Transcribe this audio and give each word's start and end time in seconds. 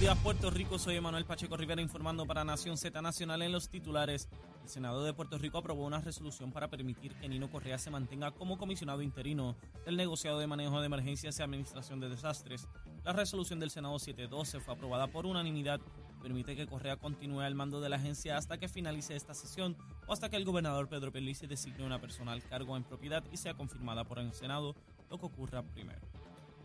días, 0.00 0.16
Puerto 0.22 0.50
Rico. 0.50 0.78
Soy 0.78 0.96
Emanuel 0.96 1.26
Pacheco 1.26 1.58
Rivera 1.58 1.82
informando 1.82 2.24
para 2.24 2.42
Nación 2.42 2.78
Z 2.78 3.02
Nacional 3.02 3.42
en 3.42 3.52
los 3.52 3.68
titulares. 3.68 4.30
El 4.62 4.68
Senado 4.70 5.04
de 5.04 5.12
Puerto 5.12 5.36
Rico 5.36 5.58
aprobó 5.58 5.84
una 5.84 6.00
resolución 6.00 6.52
para 6.52 6.68
permitir 6.68 7.14
que 7.16 7.28
Nino 7.28 7.50
Correa 7.50 7.76
se 7.76 7.90
mantenga 7.90 8.30
como 8.30 8.56
comisionado 8.56 9.02
interino 9.02 9.56
del 9.84 9.98
negociado 9.98 10.38
de 10.38 10.46
manejo 10.46 10.80
de 10.80 10.86
emergencias 10.86 11.38
y 11.38 11.42
administración 11.42 12.00
de 12.00 12.08
desastres. 12.08 12.66
La 13.04 13.12
resolución 13.12 13.60
del 13.60 13.70
Senado 13.70 13.98
712 13.98 14.60
fue 14.60 14.72
aprobada 14.72 15.06
por 15.06 15.26
unanimidad 15.26 15.80
permite 16.22 16.56
que 16.56 16.66
Correa 16.66 16.96
continúe 16.96 17.40
al 17.40 17.54
mando 17.54 17.80
de 17.80 17.90
la 17.90 17.96
agencia 17.96 18.38
hasta 18.38 18.58
que 18.58 18.68
finalice 18.68 19.16
esta 19.16 19.34
sesión 19.34 19.76
o 20.06 20.12
hasta 20.14 20.30
que 20.30 20.36
el 20.36 20.46
gobernador 20.46 20.88
Pedro 20.88 21.12
Pelici 21.12 21.46
designe 21.46 21.84
una 21.84 22.00
persona 22.00 22.32
al 22.32 22.42
cargo 22.42 22.76
en 22.76 22.84
propiedad 22.84 23.24
y 23.32 23.36
sea 23.36 23.54
confirmada 23.54 24.04
por 24.04 24.18
el 24.18 24.32
Senado, 24.32 24.74
lo 25.10 25.18
que 25.18 25.26
ocurra 25.26 25.62
primero. 25.62 26.19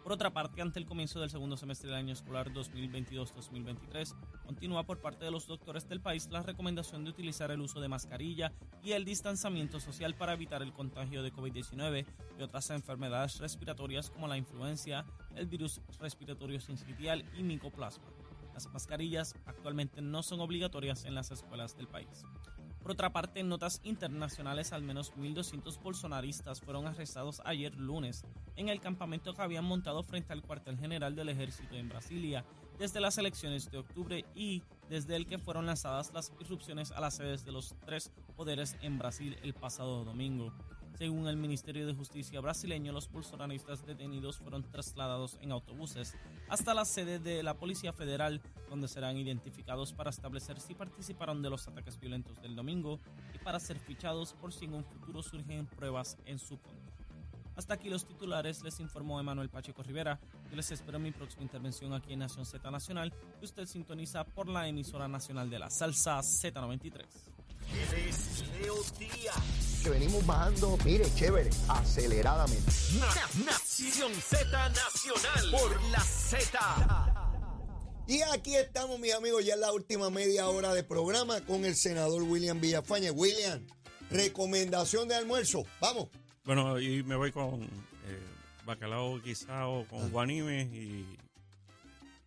Por 0.06 0.12
otra 0.12 0.32
parte, 0.32 0.62
ante 0.62 0.78
el 0.78 0.86
comienzo 0.86 1.20
del 1.20 1.32
segundo 1.32 1.58
semestre 1.58 1.90
del 1.90 1.98
año 1.98 2.14
escolar 2.14 2.54
2022-2023, 2.54 4.14
continúa 4.46 4.84
por 4.84 5.00
parte 5.00 5.26
de 5.26 5.32
los 5.32 5.48
doctores 5.48 5.90
del 5.90 6.00
país 6.00 6.30
la 6.30 6.44
recomendación 6.44 7.04
de 7.04 7.10
utilizar 7.10 7.50
el 7.50 7.60
uso 7.60 7.80
de 7.80 7.88
mascarilla 7.88 8.54
y 8.84 8.92
el 8.92 9.04
distanciamiento 9.04 9.80
social 9.80 10.14
para 10.14 10.34
evitar 10.34 10.62
el 10.62 10.74
contagio 10.74 11.24
de 11.24 11.34
COVID-19 11.34 12.06
y 12.38 12.44
otras 12.44 12.70
enfermedades 12.70 13.40
respiratorias 13.40 14.12
como 14.12 14.28
la 14.28 14.38
influencia, 14.38 15.08
el 15.36 15.48
virus 15.48 15.82
respiratorio 16.00 16.60
sincitial 16.60 17.26
y 17.36 17.42
micoplasma. 17.42 18.06
Las 18.54 18.72
mascarillas 18.72 19.34
actualmente 19.48 20.04
no 20.04 20.22
son 20.22 20.40
obligatorias 20.40 21.06
en 21.06 21.16
las 21.16 21.32
escuelas 21.32 21.76
del 21.78 21.88
país. 21.88 22.26
Por 22.80 22.92
otra 22.92 23.12
parte, 23.12 23.40
en 23.40 23.50
notas 23.50 23.82
internacionales, 23.84 24.72
al 24.72 24.84
menos 24.84 25.12
1.200 25.16 25.82
bolsonaristas 25.82 26.62
fueron 26.62 26.86
arrestados 26.86 27.42
ayer 27.44 27.74
lunes 27.76 28.24
en 28.56 28.70
el 28.70 28.80
campamento 28.80 29.34
que 29.34 29.42
habían 29.42 29.66
montado 29.66 30.04
frente 30.04 30.34
al 30.34 30.42
cuartel 30.42 30.78
general 30.78 31.16
del 31.16 31.30
ejército 31.30 31.76
en 31.76 31.90
Brasilia 31.90 32.46
desde 32.78 33.00
las 33.00 33.18
elecciones 33.18 33.72
de 33.72 33.78
octubre 33.78 34.26
y 34.36 34.64
desde 34.90 35.16
el 35.16 35.28
que 35.28 35.40
fueron 35.40 35.66
lanzadas 35.66 36.12
las 36.14 36.32
irrupciones 36.40 36.92
a 36.92 37.00
las 37.00 37.16
sedes 37.16 37.46
de 37.46 37.52
los 37.52 37.76
tres 37.86 38.12
poderes 38.36 38.78
en 38.82 38.98
Brasil 38.98 39.38
el 39.44 39.54
pasado 39.54 40.04
domingo. 40.04 40.54
Según 40.98 41.28
el 41.28 41.36
Ministerio 41.36 41.86
de 41.86 41.94
Justicia 41.94 42.40
brasileño, 42.40 42.94
los 42.94 43.12
bolsonaristas 43.12 43.86
detenidos 43.86 44.38
fueron 44.38 44.64
trasladados 44.64 45.38
en 45.42 45.52
autobuses 45.52 46.16
hasta 46.48 46.74
la 46.74 46.86
sede 46.86 47.20
de 47.20 47.44
la 47.44 47.56
Policía 47.56 47.92
Federal, 47.92 48.42
donde 48.70 48.88
serán 48.88 49.18
identificados 49.18 49.92
para 49.92 50.10
establecer 50.10 50.62
si 50.62 50.74
participaron 50.74 51.42
de 51.42 51.50
los 51.50 51.68
ataques 51.68 52.00
violentos 52.00 52.42
del 52.42 52.56
domingo 52.56 53.02
y 53.34 53.40
para 53.40 53.60
ser 53.60 53.78
fichados 53.78 54.34
por 54.34 54.54
si 54.54 54.66
en 54.66 54.76
un 54.76 54.86
futuro 54.86 55.22
surgen 55.22 55.66
pruebas 55.66 56.18
en 56.26 56.40
su 56.40 56.58
contra. 56.62 56.75
Hasta 57.56 57.76
aquí 57.76 57.90
los 57.90 58.06
titulares, 58.06 58.62
les 58.64 58.80
informó 58.80 59.20
Emanuel 59.20 59.50
Pacheco 59.50 59.82
Rivera. 59.82 60.20
Yo 60.50 60.56
les 60.56 60.70
espero 60.72 60.98
en 60.98 61.04
mi 61.04 61.12
próxima 61.12 61.44
intervención 61.44 61.94
aquí 61.94 62.14
en 62.14 62.20
Nación 62.20 62.46
Z 62.46 62.70
Nacional, 62.70 63.14
que 63.40 63.46
usted 63.46 63.66
sintoniza 63.66 64.24
por 64.26 64.50
la 64.50 64.68
emisora 64.68 65.08
nacional 65.08 65.50
de 65.50 65.60
la 65.60 65.70
salsa 65.70 66.20
Z93. 66.20 67.06
Leo 68.62 68.76
Díaz. 69.00 69.82
Que 69.84 69.90
venimos 69.90 70.26
bajando, 70.26 70.78
mire, 70.84 71.06
chévere, 71.16 71.50
aceleradamente. 71.68 72.72
Nación 73.46 74.14
Z 74.14 74.70
Nacional 74.70 75.52
por 75.52 75.84
la 75.86 76.00
Z. 76.02 77.22
Y 78.08 78.22
aquí 78.22 78.56
estamos, 78.56 79.00
mis 79.00 79.14
amigos, 79.14 79.44
ya 79.46 79.56
en 79.56 79.62
la 79.62 79.72
última 79.72 80.10
media 80.10 80.48
hora 80.48 80.74
de 80.74 80.84
programa 80.84 81.42
con 81.42 81.66
el 81.66 81.76
senador 81.76 82.22
William 82.24 82.60
Villafañe. 82.60 83.12
William, 83.12 83.66
recomendación 84.12 85.08
de 85.08 85.16
almuerzo. 85.16 85.64
Vamos. 85.80 86.10
Bueno, 86.46 86.80
y 86.80 87.04
me 87.04 87.16
voy 87.16 87.32
con 87.32 87.64
eh, 87.64 88.20
bacalao 88.66 89.20
guisado 89.20 89.88
con 89.88 90.12
guanimes 90.12 90.68
y, 90.72 91.18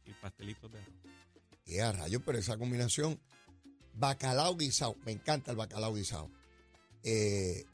y 0.06 0.12
pastelitos 0.20 0.70
de 0.72 0.78
arroz. 0.78 0.94
Qué 1.64 1.83
a 1.83 1.92
rayo, 1.92 2.20
pero 2.25 2.38
esa 2.38 2.56
combinación 2.56 3.20
bacalao 3.94 4.56
guisado, 4.56 4.97
me 5.04 5.12
encanta 5.12 5.50
el 5.53 5.56
bacalao 5.56 5.94
guisado. 5.94 6.31
Eh, 7.03 7.65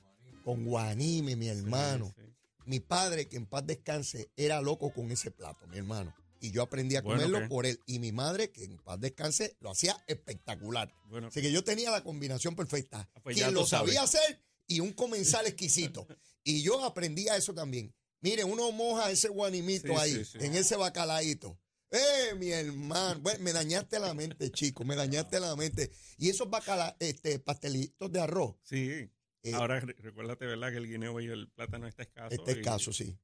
con 0.45 0.65
guanime, 0.65 1.37
mi 1.37 1.49
hermano. 1.49 2.13
Sí, 2.17 2.23
sí. 2.23 2.33
Mi 2.67 2.81
padre, 2.81 3.27
que 3.27 3.37
en 3.37 3.47
paz 3.47 3.67
descanse, 3.67 4.31
era 4.37 4.61
loco 4.61 4.93
con 4.93 5.11
ese 5.11 5.31
plato, 5.31 5.67
mi 5.69 5.79
hermano. 5.79 6.15
Y 6.41 6.51
yo 6.51 6.63
aprendí 6.63 6.97
a 6.97 7.03
Bueno, 7.03 7.23
comerlo 7.23 7.49
por 7.49 7.65
él. 7.65 7.81
Y 7.87 7.99
mi 7.99 8.13
madre, 8.13 8.51
que 8.51 8.65
en 8.65 8.77
paz 8.77 9.01
descanse, 9.01 9.57
lo 9.61 9.71
hacía 9.71 9.97
espectacular. 10.07 10.95
Bueno, 11.09 11.29
Así 11.29 11.41
que 11.41 11.51
yo 11.53 11.65
tenía 11.65 11.91
la 11.91 12.03
combinación 12.03 12.55
perfecta. 12.55 13.09
Ah, 13.15 13.21
pues 13.23 13.37
Quien 13.37 13.55
lo 13.55 13.65
sabía 13.65 14.03
hacer 14.03 14.43
y 14.67 14.81
un 14.81 14.93
comensal 14.93 15.47
exquisito. 15.47 16.07
y 16.45 16.63
yo 16.63 16.85
aprendí 16.85 17.29
a 17.29 17.37
eso 17.37 17.55
también. 17.55 17.95
Mire, 18.21 18.45
uno 18.45 18.73
moja 18.73 19.11
ese 19.11 19.29
guanimito 19.29 19.89
Sí, 19.89 19.95
ahí, 19.99 20.13
sí, 20.25 20.25
sí. 20.25 20.39
en 20.41 20.55
ese 20.55 20.77
bacalaíto. 20.77 21.59
¡Eh, 21.91 22.35
mi 22.39 22.51
hermano! 22.51 23.21
Bueno, 23.21 23.39
me 23.45 23.53
dañaste 23.53 23.99
la 24.01 24.15
mente, 24.15 24.51
chico, 24.51 24.85
me 24.85 24.97
dañaste 24.97 25.39
la 25.39 25.55
mente. 25.55 25.91
Y 26.19 26.29
esos 26.31 26.49
bacala, 26.51 26.97
este, 26.99 27.39
pastelitos 27.39 28.11
de 28.11 28.21
arroz, 28.21 28.57
sí. 28.63 29.09
eh, 29.43 29.53
Ahora 29.55 29.79
re- 29.79 29.95
recuérdate, 29.99 30.47
¿verdad? 30.47 30.71
Que 30.73 30.79
el 30.79 30.89
guineo 30.89 31.21
y 31.21 31.27
el 31.27 31.49
plátano 31.51 31.87
está 31.87 32.03
escaso. 32.03 32.35
este 32.35 32.51
y- 32.53 32.55
escaso, 32.55 32.93
sí. 32.93 33.17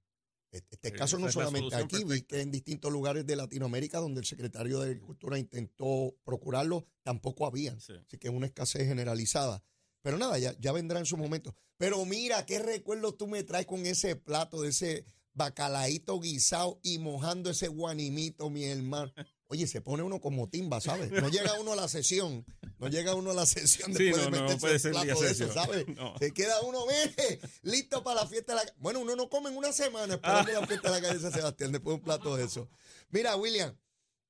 Este, 0.52 0.74
este 0.76 0.88
Eh, 0.88 0.92
caso 0.92 1.18
no 1.18 1.30
solamente 1.32 1.74
aquí, 1.76 2.04
vi 2.04 2.22
que 2.22 2.40
en 2.42 2.50
distintos 2.50 2.92
lugares 2.92 3.24
de 3.24 3.36
Latinoamérica 3.36 3.98
donde 3.98 4.20
el 4.20 4.26
secretario 4.26 4.80
de 4.80 4.86
Agricultura 4.86 5.38
intentó 5.38 6.14
procurarlo, 6.24 6.86
tampoco 7.04 7.46
habían. 7.46 7.80
Sí. 7.80 7.92
Así 8.06 8.18
que 8.18 8.28
es 8.28 8.34
una 8.34 8.46
escasez 8.46 8.86
generalizada. 8.86 9.62
Pero 10.02 10.18
nada, 10.18 10.38
ya, 10.38 10.56
ya 10.58 10.72
vendrá 10.72 10.98
en 10.98 11.06
su 11.06 11.16
momento. 11.16 11.54
Pero 11.76 12.04
mira, 12.04 12.44
qué 12.46 12.58
recuerdo 12.58 13.14
tú 13.14 13.26
me 13.26 13.42
traes 13.42 13.66
con 13.66 13.84
ese 13.86 14.16
plato 14.16 14.62
de 14.62 14.68
ese 14.70 15.04
bacalaíto 15.32 16.18
guisado 16.20 16.80
y 16.82 16.98
mojando 16.98 17.50
ese 17.50 17.68
guanimito, 17.68 18.50
mi 18.50 18.64
hermano. 18.64 19.12
Oye, 19.46 19.66
se 19.66 19.80
pone 19.80 20.02
uno 20.02 20.20
como 20.20 20.48
timba, 20.48 20.80
¿sabes? 20.80 21.10
No 21.10 21.28
llega 21.28 21.58
uno 21.58 21.72
a 21.72 21.76
la 21.76 21.88
sesión, 21.88 22.44
no 22.78 22.88
llega 22.88 23.14
uno 23.14 23.32
a 23.32 23.34
la 23.34 23.46
sesión 23.46 23.92
Sí, 23.94 24.04
después 24.04 24.24
no, 24.26 24.30
de 24.30 24.36
no 24.38 24.42
meterse 24.44 24.60
puede 24.60 24.74
el 24.76 25.06
plato 25.06 25.22
de 25.22 25.30
eso. 25.30 25.52
¿sabes? 25.52 25.88
No. 25.88 26.18
Se 26.18 26.32
queda 26.32 26.60
uno, 26.62 26.84
mire, 26.86 27.40
listo 27.62 28.04
para 28.04 28.22
la 28.22 28.28
fiesta 28.28 28.54
de 28.54 28.64
la 28.64 28.74
Bueno, 28.78 29.00
uno 29.00 29.16
no 29.16 29.28
come 29.28 29.50
en 29.50 29.56
una 29.56 29.72
semana 29.72 30.14
esperando 30.14 30.52
la 30.52 30.66
fiesta 30.66 30.88
de 30.88 30.94
la 30.94 31.00
calle 31.00 31.14
de 31.14 31.20
San 31.20 31.32
Sebastián 31.32 31.72
después 31.72 31.94
de 31.94 31.98
un 31.98 32.04
plato 32.04 32.36
de 32.36 32.44
eso. 32.44 32.68
Mira, 33.10 33.36
William, 33.36 33.76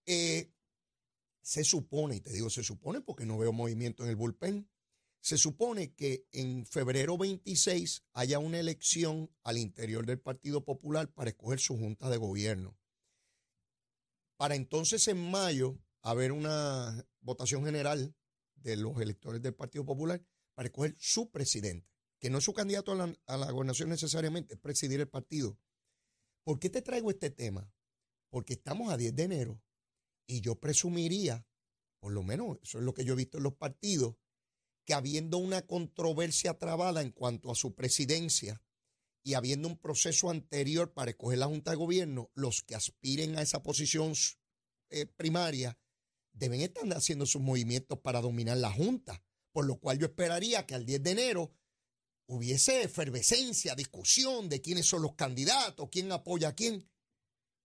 eh, 0.07 0.51
se 1.43 1.65
supone, 1.65 2.17
y 2.17 2.21
te 2.21 2.33
digo 2.33 2.49
se 2.49 2.63
supone 2.63 3.01
porque 3.01 3.27
no 3.27 3.37
veo 3.39 3.53
movimiento 3.53 4.05
en 4.05 4.11
el 4.11 4.17
bullpen, 4.17 4.69
se 5.21 5.37
supone 5.37 5.95
que 5.95 6.27
en 6.33 6.65
febrero 6.67 7.19
26 7.19 8.05
haya 8.15 8.39
una 8.39 8.59
elección 8.59 9.31
al 9.43 9.59
interior 9.59 10.07
del 10.07 10.19
Partido 10.19 10.65
Popular 10.65 11.13
para 11.13 11.31
escoger 11.31 11.61
su 11.61 11.77
junta 11.77 12.09
de 12.09 12.17
gobierno. 12.17 12.77
Para 14.37 14.55
entonces 14.55 15.07
en 15.09 15.31
mayo 15.31 15.79
haber 16.03 16.33
una 16.33 17.07
votación 17.21 17.65
general 17.65 18.15
de 18.55 18.77
los 18.77 18.99
electores 19.01 19.43
del 19.43 19.55
Partido 19.55 19.85
Popular 19.85 20.25
para 20.55 20.69
escoger 20.69 20.97
su 20.99 21.31
presidente, 21.31 21.87
que 22.19 22.31
no 22.31 22.39
es 22.39 22.45
su 22.45 22.55
candidato 22.55 22.93
a 22.93 22.95
la, 22.95 23.15
a 23.27 23.37
la 23.37 23.51
gobernación 23.51 23.91
necesariamente, 23.91 24.55
es 24.55 24.61
presidir 24.61 25.01
el 25.01 25.09
partido. 25.09 25.59
¿Por 26.45 26.59
qué 26.59 26.71
te 26.71 26.81
traigo 26.81 27.11
este 27.11 27.31
tema? 27.31 27.71
Porque 28.31 28.55
estamos 28.55 28.91
a 28.91 28.97
10 28.97 29.15
de 29.15 29.23
enero 29.23 29.63
y 30.27 30.41
yo 30.41 30.59
presumiría, 30.59 31.47
por 31.99 32.13
lo 32.13 32.23
menos 32.23 32.59
eso 32.63 32.79
es 32.79 32.85
lo 32.85 32.95
que 32.95 33.05
yo 33.05 33.13
he 33.13 33.17
visto 33.17 33.37
en 33.37 33.45
los 33.45 33.55
partidos, 33.55 34.17
que 34.85 34.95
habiendo 34.95 35.39
una 35.39 35.67
controversia 35.67 36.59
trabada 36.59 37.03
en 37.03 37.11
cuanto 37.11 37.51
a 37.51 37.55
su 37.55 37.75
presidencia 37.75 38.63
y 39.23 39.35
habiendo 39.35 39.69
un 39.69 39.77
proceso 39.77 40.31
anterior 40.31 40.93
para 40.93 41.11
escoger 41.11 41.39
la 41.39 41.47
Junta 41.47 41.71
de 41.71 41.77
Gobierno, 41.77 42.31
los 42.35 42.63
que 42.63 42.75
aspiren 42.75 43.37
a 43.37 43.43
esa 43.43 43.63
posición 43.63 44.15
eh, 44.91 45.07
primaria 45.07 45.79
deben 46.33 46.61
estar 46.61 46.91
haciendo 46.95 47.27
sus 47.27 47.43
movimientos 47.43 47.99
para 47.99 48.21
dominar 48.21 48.57
la 48.57 48.73
Junta. 48.73 49.23
Por 49.53 49.67
lo 49.67 49.79
cual 49.79 49.99
yo 49.99 50.07
esperaría 50.07 50.65
que 50.65 50.75
al 50.75 50.87
10 50.87 51.03
de 51.03 51.11
enero 51.11 51.53
hubiese 52.27 52.83
efervescencia, 52.83 53.75
discusión 53.75 54.49
de 54.49 54.61
quiénes 54.61 54.87
son 54.87 55.03
los 55.03 55.15
candidatos, 55.15 55.89
quién 55.91 56.11
apoya 56.13 56.49
a 56.49 56.55
quién. 56.55 56.89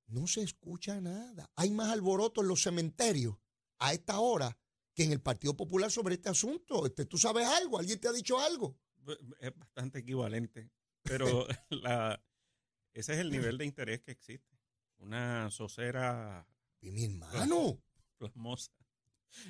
No 0.07 0.27
se 0.27 0.41
escucha 0.41 0.99
nada. 0.99 1.45
Hay 1.55 1.69
más 1.71 1.91
alboroto 1.91 2.41
en 2.41 2.47
los 2.47 2.63
cementerios 2.63 3.37
a 3.79 3.93
esta 3.93 4.19
hora 4.19 4.57
que 4.95 5.03
en 5.03 5.11
el 5.11 5.21
Partido 5.21 5.55
Popular 5.55 5.91
sobre 5.91 6.15
este 6.15 6.29
asunto. 6.29 6.85
Este, 6.85 7.05
¿Tú 7.05 7.17
sabes 7.17 7.45
algo? 7.45 7.77
¿Alguien 7.77 7.99
te 7.99 8.07
ha 8.07 8.13
dicho 8.13 8.39
algo? 8.39 8.79
Es 9.39 9.55
bastante 9.55 9.99
equivalente. 9.99 10.71
Pero 11.03 11.45
la, 11.69 12.23
ese 12.93 13.13
es 13.13 13.19
el 13.19 13.29
nivel 13.29 13.57
de 13.57 13.65
interés 13.65 14.01
que 14.01 14.11
existe. 14.11 14.57
Una 14.97 15.51
socera 15.51 16.47
Y 16.81 16.91
mi 16.91 17.05
hermano. 17.05 17.79
plasmosa. 18.17 18.71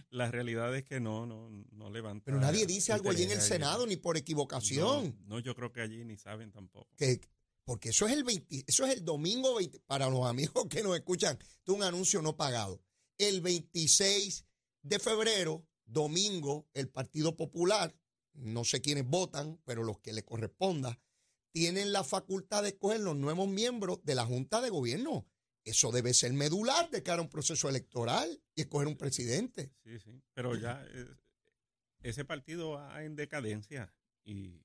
La 0.10 0.32
realidad 0.32 0.76
es 0.76 0.84
que 0.84 1.00
no, 1.00 1.28
no, 1.28 1.48
no 1.72 1.92
levanta. 1.92 2.26
Pero 2.26 2.40
nadie 2.40 2.66
dice 2.66 2.92
algo 2.92 3.12
allí 3.12 3.24
en 3.24 3.32
el. 3.32 3.42
Senado 3.42 3.86
ni 3.86 3.98
por 3.98 4.18
equivocación. 4.18 5.16
No, 5.28 5.36
no, 5.36 5.40
yo 5.40 5.56
creo 5.56 5.72
que 5.72 5.82
allí 5.82 6.04
ni 6.04 6.18
saben 6.18 6.52
tampoco. 6.52 6.90
que 6.98 7.22
porque 7.64 7.90
eso 7.90 8.06
es 8.06 8.14
el 8.14 8.24
20 8.24 8.66
eso 8.68 8.86
es 8.86 8.94
el 8.94 9.04
domingo 9.04 9.56
20, 9.56 9.80
para 9.82 10.08
los 10.10 10.26
amigos 10.28 10.68
que 10.70 10.84
nos 10.84 10.96
escuchan, 10.96 11.38
es 11.38 11.74
un 11.74 11.84
anuncio 11.84 12.22
no 12.22 12.36
pagado. 12.36 12.82
El 13.18 13.42
26 13.42 14.46
de 14.86 15.00
febrero, 15.00 15.68
domingo, 15.84 16.70
el 16.74 16.90
Partido 16.90 17.36
Popular, 17.36 17.96
no 18.34 18.64
sé 18.64 18.82
quiénes 18.82 19.08
votan, 19.08 19.60
pero 19.66 19.84
los 19.84 20.00
que 20.00 20.14
le 20.14 20.24
corresponda, 20.24 21.00
tienen 21.52 21.92
la 21.92 22.04
facultad 22.04 22.62
de 22.62 22.70
escoger 22.70 23.00
los 23.00 23.16
nuevos 23.16 23.48
miembros 23.48 24.04
de 24.04 24.14
la 24.14 24.26
Junta 24.26 24.62
de 24.62 24.70
Gobierno. 24.70 25.26
eso 25.64 25.92
debe 25.92 26.14
ser 26.14 26.34
medular 26.34 26.92
de 26.92 27.02
cara 27.02 27.20
a 27.20 27.24
un 27.24 27.30
proceso 27.30 27.68
electoral 27.68 28.40
y 28.54 28.62
escoger 28.62 28.88
un 28.88 28.98
presidente. 28.98 29.74
Sí, 29.84 29.98
sí. 30.00 30.22
Pero 30.36 30.56
ya 30.56 30.86
eh, 30.92 31.08
ese 32.02 32.24
partido 32.24 32.72
va 32.72 33.04
en 33.04 33.16
decadencia 33.16 33.92
y, 34.24 34.62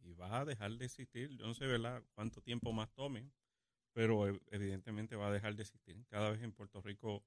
y 0.00 0.12
va 0.12 0.40
a 0.40 0.44
dejar 0.44 0.72
de 0.72 0.84
existir. 0.84 1.30
Yo 1.38 1.46
no 1.46 1.54
sé, 1.54 1.64
¿verdad?, 1.66 2.04
cuánto 2.12 2.42
tiempo 2.42 2.74
más 2.74 2.92
tome, 2.92 3.32
pero 3.94 4.26
evidentemente 4.50 5.16
va 5.16 5.28
a 5.28 5.32
dejar 5.32 5.56
de 5.56 5.62
existir. 5.62 6.04
Cada 6.08 6.30
vez 6.32 6.42
en 6.42 6.52
Puerto 6.52 6.82
Rico 6.82 7.24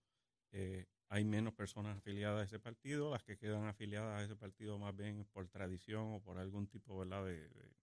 eh, 0.51 0.85
hay 1.11 1.25
menos 1.25 1.53
personas 1.53 1.97
afiliadas 1.97 2.39
a 2.39 2.43
ese 2.45 2.57
partido. 2.57 3.11
Las 3.11 3.21
que 3.21 3.37
quedan 3.37 3.65
afiliadas 3.67 4.17
a 4.17 4.23
ese 4.23 4.37
partido 4.37 4.79
más 4.79 4.95
bien 4.95 5.25
por 5.33 5.45
tradición 5.49 6.13
o 6.13 6.21
por 6.21 6.37
algún 6.37 6.67
tipo, 6.67 6.97
¿verdad?, 6.97 7.25
de, 7.25 7.49
de, 7.49 7.75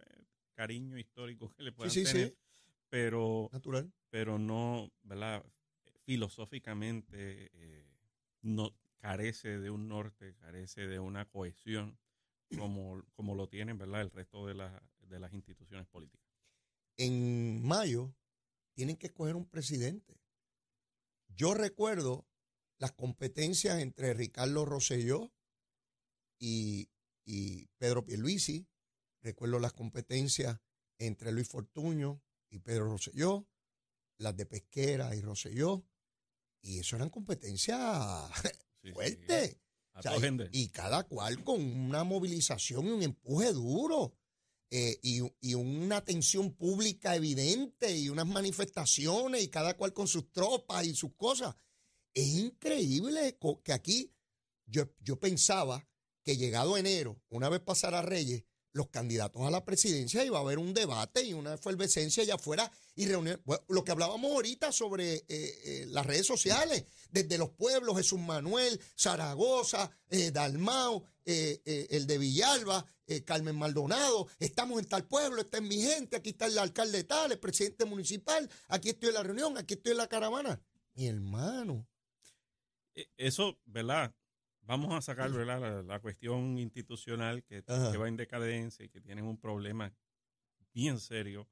eh, 0.00 0.24
cariño 0.52 0.98
histórico 0.98 1.50
que 1.56 1.62
le 1.62 1.72
puedan 1.72 1.90
sí, 1.90 2.04
sí. 2.04 2.12
tener. 2.12 2.36
Pero 2.90 3.48
Natural. 3.50 3.90
pero 4.10 4.38
no, 4.38 4.92
¿verdad? 5.04 5.42
Filosóficamente 6.04 7.50
eh, 7.54 7.86
no 8.42 8.76
carece 8.98 9.58
de 9.58 9.70
un 9.70 9.88
norte, 9.88 10.34
carece 10.34 10.86
de 10.86 10.98
una 10.98 11.24
cohesión 11.24 11.98
como, 12.58 13.02
como 13.14 13.34
lo 13.34 13.48
tienen, 13.48 13.78
¿verdad? 13.78 14.02
El 14.02 14.10
resto 14.10 14.46
de, 14.46 14.52
la- 14.54 14.82
de 15.00 15.18
las 15.18 15.32
instituciones 15.32 15.86
políticas. 15.86 16.26
En 16.98 17.62
mayo 17.66 18.14
tienen 18.74 18.96
que 18.96 19.06
escoger 19.06 19.34
un 19.34 19.46
presidente. 19.46 20.20
Yo 21.38 21.54
recuerdo 21.54 22.26
las 22.78 22.90
competencias 22.92 23.78
entre 23.78 24.12
Ricardo 24.12 24.64
Rosselló 24.64 25.32
y, 26.36 26.90
y 27.24 27.66
Pedro 27.78 28.04
Pierluisi. 28.04 28.66
Recuerdo 29.22 29.60
las 29.60 29.72
competencias 29.72 30.58
entre 30.98 31.30
Luis 31.30 31.46
Fortuño 31.46 32.20
y 32.50 32.58
Pedro 32.58 32.86
Rosselló, 32.86 33.48
las 34.18 34.36
de 34.36 34.46
Pesquera 34.46 35.14
y 35.14 35.20
Rosselló. 35.20 35.86
Y 36.60 36.80
eso 36.80 36.96
eran 36.96 37.08
competencias 37.08 37.78
Sí, 38.82 38.90
fuertes. 38.92 39.58
O 39.92 40.02
sea, 40.02 40.12
y 40.50 40.68
cada 40.70 41.04
cual 41.04 41.44
con 41.44 41.60
una 41.60 42.02
movilización 42.02 42.86
y 42.86 42.90
un 42.90 43.02
empuje 43.02 43.52
duro. 43.52 44.16
Eh, 44.70 44.98
y, 45.02 45.54
una 45.54 45.96
atención 45.96 46.54
pública 46.54 47.16
evidente 47.16 47.96
y 47.96 48.08
unas 48.08 48.26
manifestaciones 48.26 49.42
y 49.42 49.48
cada 49.48 49.76
cual 49.76 49.92
con 49.92 50.06
sus 50.06 50.30
tropas 50.30 50.86
y 50.86 50.94
sus 50.94 51.14
cosas. 51.14 51.56
Es 52.12 52.28
increíble 52.28 53.38
que 53.64 53.72
aquí 53.72 54.12
yo, 54.66 54.92
yo 55.00 55.18
pensaba 55.18 55.88
que 56.22 56.36
llegado 56.36 56.76
enero, 56.76 57.22
una 57.30 57.48
vez 57.48 57.60
pasara 57.60 58.02
Reyes, 58.02 58.44
los 58.72 58.88
candidatos 58.90 59.42
a 59.42 59.50
la 59.50 59.64
presidencia 59.64 60.24
iba 60.24 60.38
a 60.38 60.42
haber 60.42 60.58
un 60.58 60.74
debate 60.74 61.24
y 61.24 61.32
una 61.32 61.54
efervescencia 61.54 62.22
allá 62.22 62.34
afuera 62.34 62.70
y. 62.94 63.06
Bueno, 63.06 63.64
lo 63.68 63.82
que 63.82 63.92
hablábamos 63.92 64.30
ahorita 64.32 64.72
sobre 64.72 65.14
eh, 65.14 65.24
eh, 65.28 65.86
las 65.88 66.06
redes 66.06 66.26
sociales, 66.26 66.84
desde 67.10 67.38
los 67.38 67.50
pueblos, 67.50 67.96
Jesús 67.96 68.20
Manuel, 68.20 68.80
Zaragoza, 68.96 69.90
eh, 70.10 70.30
Dalmao, 70.30 71.04
eh, 71.24 71.60
eh, 71.64 71.86
el 71.90 72.06
de 72.06 72.18
Villalba, 72.18 72.84
eh, 73.08 73.24
Carmen 73.24 73.56
Maldonado, 73.56 74.28
estamos 74.38 74.78
en 74.78 74.86
tal 74.88 75.04
pueblo, 75.06 75.40
está 75.40 75.58
en 75.58 75.66
mi 75.68 75.80
gente, 75.80 76.16
aquí 76.16 76.30
está 76.30 76.46
el 76.46 76.58
alcalde 76.58 77.02
tal, 77.04 77.32
el 77.32 77.38
presidente 77.40 77.84
municipal, 77.84 78.48
aquí 78.68 78.90
estoy 78.90 79.08
en 79.08 79.14
la 79.16 79.22
reunión, 79.24 79.58
aquí 79.58 79.74
estoy 79.74 79.92
en 79.92 79.98
la 79.98 80.06
caravana. 80.08 80.60
Mi 80.94 81.06
hermano. 81.08 81.86
Eh, 82.94 83.08
Eso, 83.16 83.58
¿verdad? 83.64 84.14
Vamos 84.62 84.92
a 84.94 85.00
sacar, 85.00 85.30
¿verdad? 85.32 85.60
La, 85.60 85.82
la 85.82 86.00
cuestión 86.00 86.58
institucional 86.58 87.42
que, 87.42 87.62
va 87.62 88.08
en 88.08 88.16
decadencia 88.16 88.84
y 88.84 88.90
que 88.90 89.00
tienen 89.00 89.24
un 89.24 89.38
problema 89.38 89.92
bien 90.74 91.00
serio 91.00 91.48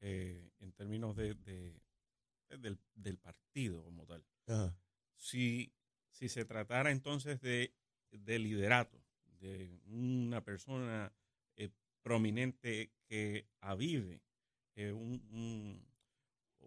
eh, 0.00 0.50
en 0.60 0.72
términos 0.72 1.16
de, 1.16 1.34
de- 1.34 1.80
del, 2.58 2.78
del 2.94 3.18
partido 3.18 3.82
como 3.84 4.06
tal. 4.06 4.24
Ajá. 4.46 4.76
si, 5.16 5.72
si 6.10 6.28
se 6.28 6.44
tratara 6.44 6.90
entonces 6.90 7.40
de, 7.40 7.74
de 8.10 8.38
liderato, 8.38 9.00
de 9.40 9.80
una 9.86 10.42
persona 10.44 11.12
eh, 11.56 11.70
prominente 12.02 12.92
que 13.08 13.46
avive 13.60 14.22
eh, 14.76 14.92
un- 14.92 15.22
un- 15.32 15.90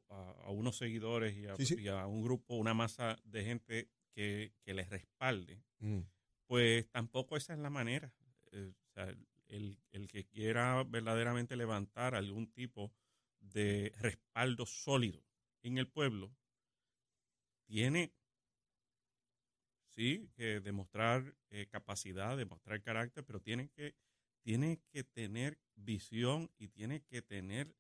a, 0.10 0.32
a 0.46 0.50
unos 0.52 0.78
seguidores 0.78 1.36
y 1.38 1.48
a, 1.48 1.56
Sí, 1.56 1.66
sí. 1.66 1.76
y 1.82 1.88
a 1.88 2.06
un 2.06 2.22
grupo, 2.24 2.56
una 2.56 2.74
masa 2.74 3.18
de 3.24 3.44
gente 3.46 3.90
que, 4.14 4.54
que 4.64 4.74
les 4.74 4.90
respalde, 4.90 5.64
Mm. 5.80 6.00
pues 6.48 6.88
tampoco 6.92 7.36
esa 7.38 7.54
es 7.54 7.60
la 7.60 7.70
manera. 7.70 8.14
Eh, 8.52 8.72
o 8.72 8.92
sea, 8.94 9.16
el, 9.48 9.80
el 9.92 10.08
que 10.08 10.26
quiera 10.26 10.84
verdaderamente 10.84 11.56
levantar 11.56 12.16
algún 12.16 12.48
tipo 12.52 12.92
de 13.40 13.92
respaldo 14.00 14.66
sólido 14.66 15.24
en 15.64 15.78
el 15.78 15.88
pueblo, 15.88 16.36
tiene, 17.66 18.14
sí, 19.96 20.30
que 20.36 20.60
demostrar 20.60 21.36
eh, 21.50 21.68
capacidad, 21.68 22.36
demostrar 22.38 22.82
carácter, 22.82 23.24
pero 23.26 23.40
tiene 23.42 23.70
que, 23.70 23.96
tiene 24.44 24.82
que 24.92 25.04
tener 25.04 25.58
visión 25.76 26.52
y 26.58 26.68
tiene 26.70 27.02
que 27.04 27.22
tener 27.22 27.76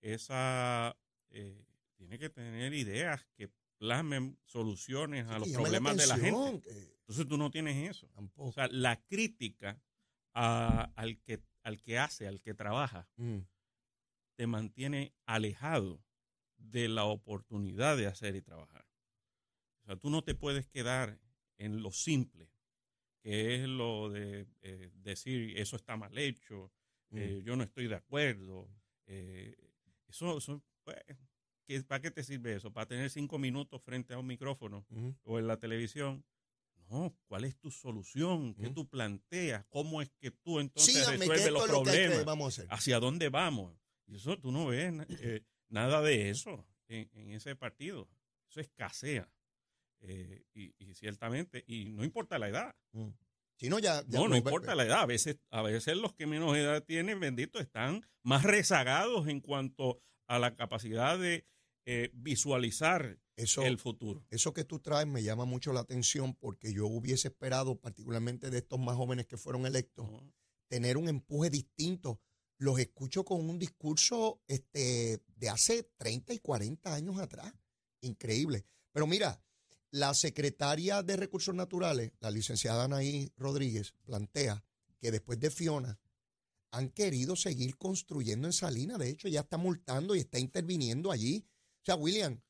esa, 0.00 0.96
eh, 1.30 1.64
tiene 1.96 2.18
que 2.18 2.30
tener 2.30 2.72
ideas 2.74 3.24
que 3.36 3.50
plasmen 3.78 4.38
soluciones 4.44 5.26
a 5.28 5.38
los 5.38 5.50
problemas 5.50 5.96
de 5.96 6.06
la 6.06 6.16
gente. 6.18 6.60
que 6.62 6.94
Entonces 7.00 7.26
tú 7.28 7.36
no 7.36 7.50
tienes 7.50 7.90
eso. 7.90 8.08
tampoco. 8.08 8.48
O 8.48 8.52
sea, 8.52 8.68
la 8.68 9.00
crítica 9.06 9.80
a- 10.34 10.90
al, 10.96 11.20
que, 11.20 11.42
al 11.62 11.80
que 11.82 11.98
hace, 11.98 12.26
al 12.26 12.40
que 12.40 12.54
trabaja, 12.54 13.08
Mm. 13.16 13.40
te 14.36 14.46
mantiene 14.46 15.12
alejado 15.26 16.02
de 16.56 16.88
la 16.88 17.04
oportunidad 17.04 17.96
de 17.96 18.06
hacer 18.06 18.34
y 18.36 18.40
trabajar. 18.42 18.86
O 19.82 19.84
sea, 19.86 19.96
tú 19.96 20.10
no 20.10 20.22
te 20.22 20.34
puedes 20.34 20.66
quedar 20.68 21.18
en 21.64 21.82
lo 21.82 21.90
simple, 21.92 22.50
que 23.22 23.54
es 23.56 23.68
lo 23.68 24.10
de 24.10 24.46
eh, 24.62 24.90
decir 24.94 25.58
eso 25.58 25.76
está 25.76 25.96
mal 25.96 26.16
hecho, 26.18 26.72
Mm. 27.10 27.18
eh, 27.18 27.42
yo 27.44 27.56
no 27.56 27.62
estoy 27.64 27.88
de 27.88 27.94
acuerdo. 27.96 28.68
eh, 29.06 29.54
eso, 30.08 30.38
eso 30.38 30.62
pues, 30.84 30.96
¿qué- 31.66 31.82
¿para 31.82 32.00
qué 32.00 32.10
te 32.10 32.22
sirve 32.22 32.54
eso? 32.54 32.72
¿Para 32.72 32.86
tener 32.86 33.10
cinco 33.10 33.38
minutos 33.38 33.82
frente 33.82 34.14
a 34.14 34.18
un 34.18 34.26
micrófono 34.26 34.86
Mm. 34.88 35.10
o 35.24 35.38
en 35.38 35.46
la 35.46 35.58
televisión? 35.58 36.24
No, 36.88 37.14
¿cuál 37.26 37.44
es 37.44 37.56
tu 37.58 37.70
solución? 37.70 38.54
¿Qué 38.54 38.68
Mm. 38.70 38.74
tú 38.74 38.88
planteas? 38.88 39.64
¿Cómo 39.68 40.00
es 40.02 40.10
que 40.20 40.30
tú 40.30 40.60
entonces 40.60 40.94
que 41.04 41.16
resuelves 41.16 41.50
los 41.52 41.68
lo 41.68 41.82
problemas? 41.82 42.24
vamos 42.24 42.46
a 42.58 42.62
hacer. 42.62 42.72
¿Hacia 42.72 42.98
dónde 43.00 43.28
vamos? 43.28 43.76
Y 44.06 44.16
eso 44.16 44.38
tú 44.38 44.50
no 44.52 44.66
ves 44.66 44.92
eh, 45.20 45.42
nada 45.68 46.00
de 46.02 46.30
eso 46.30 46.66
en, 46.88 47.08
en 47.12 47.30
ese 47.32 47.54
partido. 47.56 48.08
Eso 48.50 48.60
escasea. 48.60 49.28
Eh, 50.02 50.42
y, 50.54 50.74
y 50.78 50.94
ciertamente, 50.94 51.64
y 51.66 51.92
no 51.92 52.04
importa 52.04 52.38
la 52.38 52.48
edad. 52.48 52.74
Mm. 52.92 53.08
Si 53.56 53.68
no, 53.68 53.78
ya. 53.78 54.02
ya 54.08 54.18
No, 54.18 54.24
no 54.24 54.30
ve- 54.32 54.38
importa 54.38 54.74
la 54.74 54.84
edad. 54.84 55.00
A 55.02 55.06
veces, 55.06 55.38
a 55.50 55.62
veces 55.62 55.96
los 55.96 56.12
que 56.14 56.26
menos 56.26 56.56
edad 56.56 56.82
tienen, 56.84 57.20
bendito, 57.20 57.60
están 57.60 58.04
más 58.24 58.42
rezagados 58.42 59.28
en 59.28 59.40
cuanto 59.40 60.00
a 60.28 60.38
la 60.40 60.56
capacidad 60.56 61.18
de 61.18 61.46
eh, 61.86 62.10
visualizar 62.14 63.18
Eso, 63.36 63.62
el 63.62 63.78
futuro. 63.78 64.24
eso 64.30 64.52
que 64.52 64.64
tú 64.64 64.80
traes 64.80 65.06
me 65.06 65.22
llama 65.22 65.44
mucho 65.44 65.72
la 65.72 65.80
atención 65.80 66.34
porque 66.34 66.72
yo 66.72 66.86
hubiese 66.86 67.28
esperado, 67.28 67.78
particularmente 67.78 68.50
de 68.50 68.58
estos 68.58 68.80
más 68.80 68.96
jóvenes 68.96 69.26
que 69.26 69.36
fueron 69.36 69.66
electos, 69.66 70.08
tener 70.68 70.96
un 70.96 71.08
empuje 71.08 71.50
distinto. 71.50 72.20
Los 72.58 72.78
escucho 72.78 73.24
con 73.24 73.48
un 73.48 73.58
discurso 73.58 74.40
este, 74.48 75.20
de 75.36 75.48
hace 75.48 75.84
30 75.98 76.32
y 76.34 76.38
40 76.38 76.94
años 76.94 77.18
atrás. 77.18 77.52
Increíble. 78.00 78.64
Pero 78.92 79.06
mira, 79.06 79.40
la 79.92 80.14
secretaria 80.14 81.02
de 81.02 81.16
Recursos 81.16 81.54
Naturales, 81.54 82.12
la 82.18 82.30
licenciada 82.30 82.84
Anaí 82.84 83.30
Rodríguez, 83.36 83.94
plantea 84.04 84.64
que 84.98 85.10
después 85.10 85.38
de 85.38 85.50
Fiona 85.50 86.00
han 86.70 86.88
querido 86.88 87.36
seguir 87.36 87.76
construyendo 87.76 88.48
en 88.48 88.54
Salinas. 88.54 88.98
De 88.98 89.10
hecho, 89.10 89.28
ya 89.28 89.40
está 89.40 89.58
multando 89.58 90.16
y 90.16 90.20
está 90.20 90.38
interviniendo 90.38 91.12
allí. 91.12 91.46
O 91.82 91.84
sea, 91.84 91.96
William, 91.96 92.40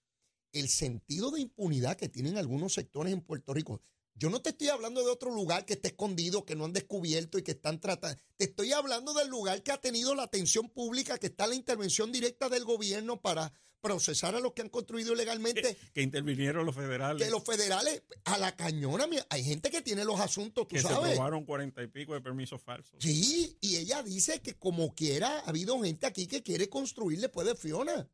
el 0.53 0.69
sentido 0.69 1.33
de 1.33 1.41
impunidad 1.41 1.97
que 1.97 2.09
tienen 2.09 2.39
algunos 2.39 2.75
sectores 2.75 3.13
en 3.13 3.23
Puerto 3.23 3.53
Rico. 3.53 3.83
Yo 4.15 4.31
no 4.31 4.41
te 4.41 4.51
estoy 4.51 4.69
hablando 4.69 5.03
de 5.03 5.11
otro 5.11 5.31
lugar 5.31 5.65
que 5.65 5.73
esté 5.75 5.89
escondido, 5.89 6.45
que 6.45 6.55
no 6.55 6.65
han 6.65 6.73
descubierto 6.73 7.39
y 7.39 7.43
que 7.43 7.53
están 7.53 7.81
tratando. 7.81 8.23
Te 8.37 8.45
estoy 8.45 8.73
hablando 8.73 9.15
del 9.15 9.29
lugar 9.29 9.63
que 9.63 9.73
ha 9.73 9.81
tenido 9.81 10.15
la 10.15 10.25
atención 10.25 10.69
pública, 10.69 11.19
que 11.19 11.27
está 11.27 11.47
la 11.47 11.55
intervención 11.55 12.13
directa 12.13 12.49
del 12.49 12.65
gobierno 12.65 13.21
para 13.21 13.53
procesar 13.83 14.37
a 14.37 14.41
los 14.41 14.53
que 14.53 14.63
han 14.63 14.69
construido 14.69 15.13
ilegalmente. 15.13 15.77
Que 15.93 16.03
intervinieron 16.03 16.65
los 16.65 16.75
federales. 16.75 17.23
Que 17.23 17.31
los 17.31 17.43
federales, 17.43 18.03
a 18.25 18.39
la 18.39 18.55
cañona, 18.55 19.07
mira, 19.09 19.27
hay 19.29 19.43
gente 19.43 19.71
que 19.71 19.83
tiene 19.83 20.05
los 20.05 20.21
asuntos, 20.21 20.69
tú 20.69 20.77
que 20.77 20.81
se 20.81 20.89
robaron 20.89 21.45
cuarenta 21.45 21.83
y 21.83 21.89
pico 21.89 22.15
de 22.15 22.21
permisos 22.21 22.63
falsos. 22.63 22.97
Sí, 23.01 23.59
y 23.61 23.77
ella 23.77 24.03
dice 24.03 24.41
que 24.41 24.55
como 24.55 24.95
quiera, 24.95 25.41
ha 25.41 25.49
habido 25.49 25.81
gente 25.83 26.07
aquí 26.07 26.29
que 26.29 26.43
quiere 26.43 26.69
construir 26.69 27.21
después 27.21 27.47
de 27.47 27.57
Fiona. 27.57 28.09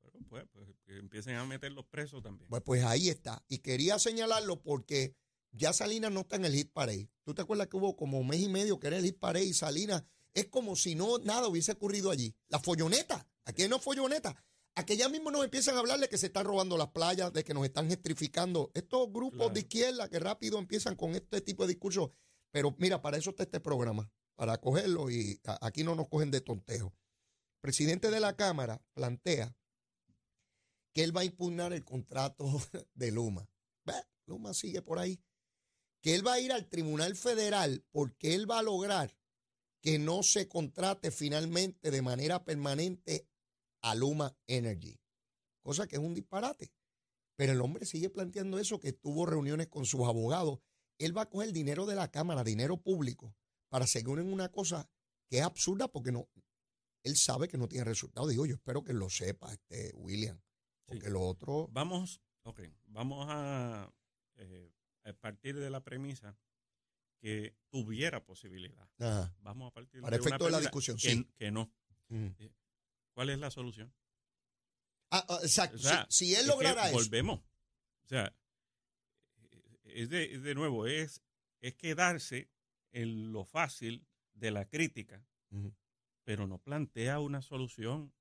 Pero, 0.00 0.18
pues, 0.28 0.44
pues, 0.52 0.68
que 0.86 0.89
empiecen 1.00 1.36
a 1.36 1.44
meter 1.44 1.72
los 1.72 1.84
presos 1.86 2.22
también. 2.22 2.48
Pues, 2.48 2.62
pues 2.62 2.84
ahí 2.84 3.08
está. 3.08 3.44
Y 3.48 3.58
quería 3.58 3.98
señalarlo 3.98 4.62
porque 4.62 5.14
ya 5.52 5.72
Salinas 5.72 6.12
no 6.12 6.20
está 6.20 6.36
en 6.36 6.44
el 6.44 6.54
hit 6.54 6.72
parade. 6.72 7.10
¿Tú 7.24 7.34
te 7.34 7.42
acuerdas 7.42 7.66
que 7.68 7.76
hubo 7.76 7.96
como 7.96 8.18
un 8.20 8.28
mes 8.28 8.40
y 8.40 8.48
medio 8.48 8.78
que 8.78 8.86
era 8.86 8.96
el 8.98 9.04
hit 9.04 9.18
parade 9.18 9.44
y 9.46 9.52
Salinas 9.54 10.04
es 10.32 10.46
como 10.46 10.76
si 10.76 10.94
no 10.94 11.18
nada 11.18 11.48
hubiese 11.48 11.72
ocurrido 11.72 12.10
allí? 12.10 12.34
La 12.48 12.58
folloneta. 12.60 13.26
Aquí 13.44 13.66
no 13.68 13.78
folloneta. 13.80 14.36
a 14.76 14.86
que 14.86 14.96
ya 14.96 15.08
mismo 15.08 15.30
nos 15.32 15.44
empiezan 15.44 15.74
a 15.76 15.80
hablar 15.80 15.98
de 15.98 16.08
que 16.08 16.16
se 16.16 16.26
están 16.26 16.46
robando 16.46 16.78
las 16.78 16.88
playas, 16.92 17.32
de 17.32 17.42
que 17.42 17.52
nos 17.52 17.64
están 17.64 17.88
gentrificando. 17.88 18.70
Estos 18.72 19.12
grupos 19.12 19.36
Claro. 19.38 19.52
de 19.54 19.60
izquierda 19.60 20.08
que 20.08 20.18
rápido 20.20 20.58
empiezan 20.60 20.94
con 20.94 21.14
este 21.16 21.40
tipo 21.40 21.64
de 21.66 21.74
discursos. 21.74 22.10
Pero 22.52 22.74
mira, 22.78 23.02
para 23.02 23.16
eso 23.18 23.30
está 23.30 23.42
este 23.42 23.58
programa, 23.60 24.10
para 24.36 24.56
cogerlo 24.58 25.10
y 25.10 25.40
aquí 25.60 25.82
no 25.82 25.96
nos 25.96 26.08
cogen 26.08 26.30
de 26.30 26.40
tontejo. 26.40 26.94
Presidente 27.60 28.10
de 28.10 28.20
la 28.20 28.36
Cámara 28.36 28.80
plantea 28.94 29.54
que 30.92 31.04
él 31.04 31.16
va 31.16 31.22
a 31.22 31.24
impugnar 31.24 31.72
el 31.72 31.84
contrato 31.84 32.44
de 32.94 33.10
Luma. 33.10 33.48
Luma 34.26 34.54
sigue 34.54 34.80
por 34.80 34.98
ahí. 34.98 35.20
Que 36.00 36.14
él 36.14 36.26
va 36.26 36.34
a 36.34 36.40
ir 36.40 36.52
al 36.52 36.68
Tribunal 36.68 37.16
Federal 37.16 37.84
porque 37.90 38.34
él 38.34 38.50
va 38.50 38.60
a 38.60 38.62
lograr 38.62 39.14
que 39.82 39.98
no 39.98 40.22
se 40.22 40.48
contrate 40.48 41.10
finalmente 41.10 41.90
de 41.90 42.00
manera 42.00 42.44
permanente 42.44 43.28
a 43.82 43.94
Luma 43.94 44.36
Energy. 44.46 45.00
Cosa 45.62 45.86
que 45.86 45.96
es 45.96 46.02
un 46.02 46.14
disparate. 46.14 46.72
Pero 47.36 47.52
el 47.52 47.60
hombre 47.60 47.86
sigue 47.86 48.10
planteando 48.10 48.58
eso, 48.58 48.80
que 48.80 48.92
tuvo 48.92 49.26
reuniones 49.26 49.68
con 49.68 49.86
sus 49.86 50.02
abogados. 50.02 50.60
Él 50.98 51.16
va 51.16 51.22
a 51.22 51.30
coger 51.30 51.52
dinero 51.52 51.86
de 51.86 51.94
la 51.94 52.10
Cámara, 52.10 52.44
dinero 52.44 52.76
público, 52.76 53.34
para 53.68 53.86
seguir 53.86 54.18
en 54.18 54.32
una 54.32 54.50
cosa 54.50 54.90
que 55.28 55.38
es 55.38 55.44
absurda 55.44 55.88
porque 55.88 56.12
no, 56.12 56.28
él 57.02 57.16
sabe 57.16 57.48
que 57.48 57.56
no 57.56 57.68
tiene 57.68 57.84
resultado. 57.84 58.28
Digo, 58.28 58.44
yo 58.44 58.56
espero 58.56 58.84
que 58.84 58.92
lo 58.92 59.08
sepa 59.08 59.52
este 59.52 59.92
William. 59.94 60.40
Porque 60.90 61.06
Sí. 61.06 61.12
lo 61.12 61.20
otro... 61.22 61.68
Vamos, 61.72 62.20
ok, 62.42 62.60
vamos 62.86 63.26
a, 63.30 63.92
eh, 64.36 64.72
a 65.04 65.12
partir 65.12 65.58
de 65.58 65.70
la 65.70 65.82
premisa 65.84 66.36
que 67.20 67.56
tuviera 67.68 68.24
posibilidad. 68.24 68.88
Ajá. 68.98 69.34
Vamos 69.40 69.70
a 69.70 69.74
partir 69.74 70.00
Para 70.00 70.16
de 70.16 70.22
una 70.22 70.28
efecto 70.28 70.44
de 70.46 70.50
la 70.50 70.56
premisa 70.58 70.70
discusión, 70.70 70.96
que, 70.96 71.10
sí. 71.10 71.34
que 71.36 71.50
no. 71.50 71.72
Mm. 72.08 72.28
¿Cuál 73.14 73.30
es 73.30 73.38
la 73.38 73.50
solución? 73.50 73.94
Ah, 75.10 75.24
ah, 75.28 75.38
exacto. 75.42 75.76
O 75.76 75.80
sea, 75.80 76.06
si, 76.08 76.26
si 76.26 76.34
él 76.34 76.40
es 76.40 76.46
que 76.46 76.48
lograra 76.48 76.88
eso. 76.88 76.94
Volvemos. 76.98 77.40
O 78.04 78.08
sea, 78.08 78.34
es 79.84 80.08
de, 80.08 80.38
de 80.38 80.54
nuevo, 80.54 80.86
es, 80.86 81.22
es 81.60 81.74
quedarse 81.76 82.50
en 82.92 83.32
lo 83.32 83.44
fácil 83.44 84.06
de 84.32 84.50
la 84.50 84.68
crítica, 84.68 85.24
pero 86.24 86.46
no 86.46 86.58
plantea 86.58 87.20
una 87.20 87.42
solución. 87.42 88.12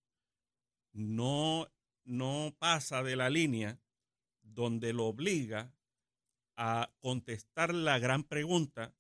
No, 0.92 1.68
no 2.10 2.56
pasa 2.58 3.04
de 3.04 3.16
la 3.16 3.30
línea 3.30 3.80
donde 4.42 4.94
lo 4.94 5.06
obliga 5.06 5.72
a 6.58 6.92
contestar 7.00 7.74
la 7.74 8.00
gran 8.00 8.24
pregunta 8.24 8.94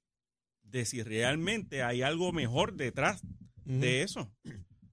de 0.61 0.85
si 0.85 1.01
realmente 1.01 1.81
hay 1.81 2.03
algo 2.03 2.31
mejor 2.31 2.75
detrás 2.75 3.21
de 3.65 4.03
eso. 4.03 4.31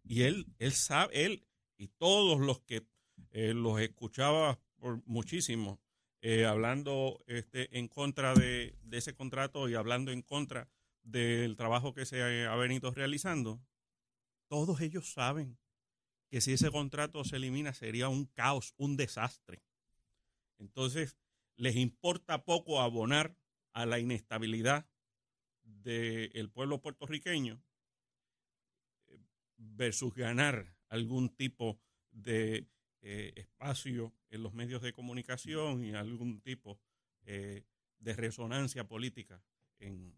Y 0.02 0.22
él, 0.22 0.46
él 0.58 0.72
sabe, 0.72 1.24
él 1.24 1.46
y 1.76 1.88
todos 1.88 2.40
los 2.40 2.60
que 2.60 2.86
eh, 3.30 3.52
los 3.54 3.80
escuchaba 3.80 4.58
por 4.76 5.06
muchísimo, 5.06 5.80
eh, 6.22 6.46
hablando 6.46 7.22
este, 7.26 7.78
en 7.78 7.88
contra 7.88 8.34
de, 8.34 8.74
de 8.82 8.98
ese 8.98 9.14
contrato 9.14 9.68
y 9.68 9.74
hablando 9.74 10.10
en 10.10 10.22
contra 10.22 10.68
del 11.02 11.56
trabajo 11.56 11.94
que 11.94 12.06
se 12.06 12.46
ha 12.46 12.56
venido 12.56 12.90
realizando, 12.90 13.60
todos 14.48 14.80
ellos 14.80 15.12
saben 15.12 15.58
que 16.28 16.40
si 16.40 16.52
ese 16.52 16.70
contrato 16.70 17.24
se 17.24 17.36
elimina 17.36 17.72
sería 17.74 18.08
un 18.08 18.26
caos, 18.26 18.74
un 18.76 18.96
desastre. 18.96 19.62
Entonces, 20.58 21.16
les 21.56 21.76
importa 21.76 22.44
poco 22.44 22.80
abonar 22.80 23.36
a 23.72 23.86
la 23.86 23.98
inestabilidad 23.98 24.88
del 25.62 26.50
pueblo 26.50 26.80
puertorriqueño 26.80 27.62
eh, 29.06 29.18
versus 29.56 30.14
ganar 30.14 30.74
algún 30.88 31.34
tipo 31.34 31.80
de 32.10 32.68
eh, 33.02 33.32
espacio 33.36 34.14
en 34.30 34.42
los 34.42 34.54
medios 34.54 34.82
de 34.82 34.92
comunicación 34.92 35.84
y 35.84 35.94
algún 35.94 36.40
tipo 36.40 36.80
eh, 37.22 37.64
de 37.98 38.12
resonancia 38.14 38.86
política 38.86 39.42
en, 39.78 40.16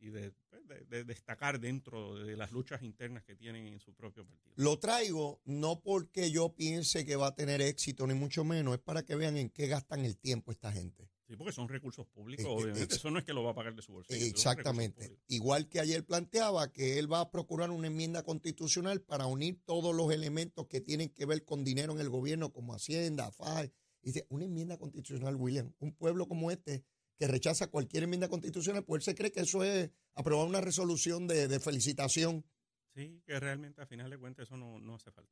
y, 0.00 0.08
de, 0.10 0.32
pues, 0.48 0.66
de- 0.66 0.84
de 0.86 1.04
destacar 1.04 1.60
dentro 1.60 2.14
de 2.16 2.36
las 2.36 2.52
luchas 2.52 2.82
internas 2.82 3.22
que 3.22 3.36
tienen 3.36 3.66
en 3.66 3.80
su 3.80 3.92
propio 3.94 4.24
partido. 4.26 4.52
Lo 4.56 4.78
traigo 4.78 5.40
no 5.44 5.80
porque 5.80 6.30
yo 6.30 6.54
piense 6.54 7.04
que 7.04 7.16
va 7.16 7.28
a 7.28 7.34
tener 7.34 7.60
éxito, 7.60 8.06
ni 8.06 8.14
mucho 8.14 8.42
menos, 8.44 8.74
es 8.74 8.80
para 8.80 9.02
que 9.04 9.14
vean 9.14 9.36
en 9.36 9.50
qué 9.50 9.66
gastan 9.66 10.04
el 10.04 10.16
tiempo 10.16 10.52
esta 10.52 10.72
gente. 10.72 11.08
Sí, 11.28 11.36
porque 11.36 11.52
son 11.52 11.68
recursos 11.68 12.06
públicos, 12.08 12.44
obviamente. 12.48 12.96
Eso 12.96 13.08
no 13.10 13.20
es 13.20 13.24
que 13.24 13.32
lo 13.32 13.44
va 13.44 13.52
a 13.52 13.54
pagar 13.54 13.76
de 13.76 13.82
su 13.82 13.92
bolsillo. 13.92 14.26
Exactamente. 14.26 15.16
Igual 15.28 15.68
que 15.68 15.78
ayer 15.78 16.04
planteaba 16.04 16.72
que 16.72 16.98
él 16.98 17.12
va 17.12 17.20
a 17.20 17.30
procurar 17.30 17.70
una 17.70 17.86
enmienda 17.86 18.24
constitucional 18.24 19.00
para 19.00 19.26
unir 19.26 19.60
todos 19.64 19.94
los 19.94 20.12
elementos 20.12 20.66
que 20.66 20.80
tienen 20.80 21.08
que 21.10 21.26
ver 21.26 21.44
con 21.44 21.62
dinero 21.62 21.92
en 21.92 22.00
el 22.00 22.08
gobierno, 22.08 22.52
como 22.52 22.74
Hacienda, 22.74 23.30
FAI. 23.30 23.70
Dice, 24.02 24.26
una 24.28 24.46
enmienda 24.46 24.76
constitucional, 24.76 25.36
William. 25.36 25.72
Un 25.78 25.92
pueblo 25.94 26.26
como 26.26 26.50
este 26.50 26.82
que 27.20 27.28
rechaza 27.28 27.70
cualquier 27.70 28.04
enmienda 28.04 28.30
constitucional, 28.30 28.82
pues 28.82 29.00
él 29.00 29.12
se 29.12 29.14
cree 29.14 29.30
que 29.30 29.40
eso 29.40 29.62
es 29.62 29.90
aprobar 30.14 30.48
una 30.48 30.62
resolución 30.62 31.28
de, 31.28 31.48
de 31.48 31.60
felicitación. 31.60 32.46
Sí, 32.94 33.22
que 33.26 33.38
realmente 33.38 33.82
a 33.82 33.86
final 33.86 34.08
de 34.08 34.16
cuentas 34.16 34.48
eso 34.48 34.56
no, 34.56 34.80
no 34.80 34.94
hace 34.94 35.12
falta. 35.12 35.30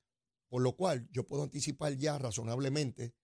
Por 0.50 0.60
lo 0.60 0.76
cual, 0.76 1.08
yo 1.10 1.26
puedo 1.26 1.44
anticipar 1.44 1.96
ya 1.96 2.18
razonablemente 2.18 3.14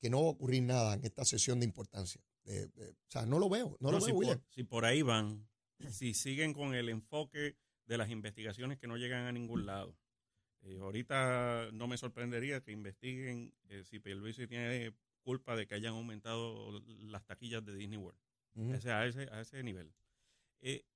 que 0.00 0.10
no 0.10 0.22
va 0.22 0.26
a 0.26 0.32
ocurrir 0.32 0.64
nada 0.64 0.94
en 0.94 1.04
esta 1.04 1.24
sesión 1.24 1.60
de 1.60 1.66
importancia. 1.66 2.20
O 2.44 3.10
sea, 3.10 3.24
no 3.24 3.38
lo 3.38 3.48
veo, 3.48 3.76
no, 3.78 3.92
lo 3.92 4.00
si, 4.00 4.10
veo, 4.10 4.20
por, 4.20 4.42
si 4.48 4.64
por 4.64 4.84
ahí 4.84 5.02
van, 5.02 5.48
si 5.90 6.12
siguen 6.12 6.52
con 6.54 6.74
el 6.74 6.88
enfoque 6.88 7.56
de 7.86 7.98
las 7.98 8.10
investigaciones 8.10 8.78
que 8.78 8.88
no 8.88 8.96
llegan 8.96 9.26
a 9.26 9.32
ningún 9.32 9.64
lado. 9.64 9.96
Eh, 10.62 10.78
ahorita 10.80 11.70
no 11.72 11.86
me 11.86 11.96
sorprendería 11.96 12.62
que 12.62 12.72
investiguen 12.72 13.54
eh, 13.68 13.84
si 13.84 14.00
Pierluisi 14.00 14.48
tiene 14.48 14.92
culpa 15.28 15.54
de 15.56 15.66
que 15.66 15.74
hayan 15.74 15.92
aumentado 15.92 16.80
las 17.00 17.26
taquillas 17.26 17.62
de 17.62 17.76
Disney 17.76 17.98
World. 17.98 18.18
Ujú. 18.54 18.72
O 18.72 18.80
sea, 18.80 19.00
a 19.00 19.06
ese, 19.06 19.28
a 19.30 19.42
ese 19.42 19.62
nivel. 19.62 19.92
Eh, 20.62 20.86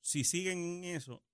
si 0.00 0.22
siguen 0.22 0.58
en 0.58 0.84
eso, 0.84 1.24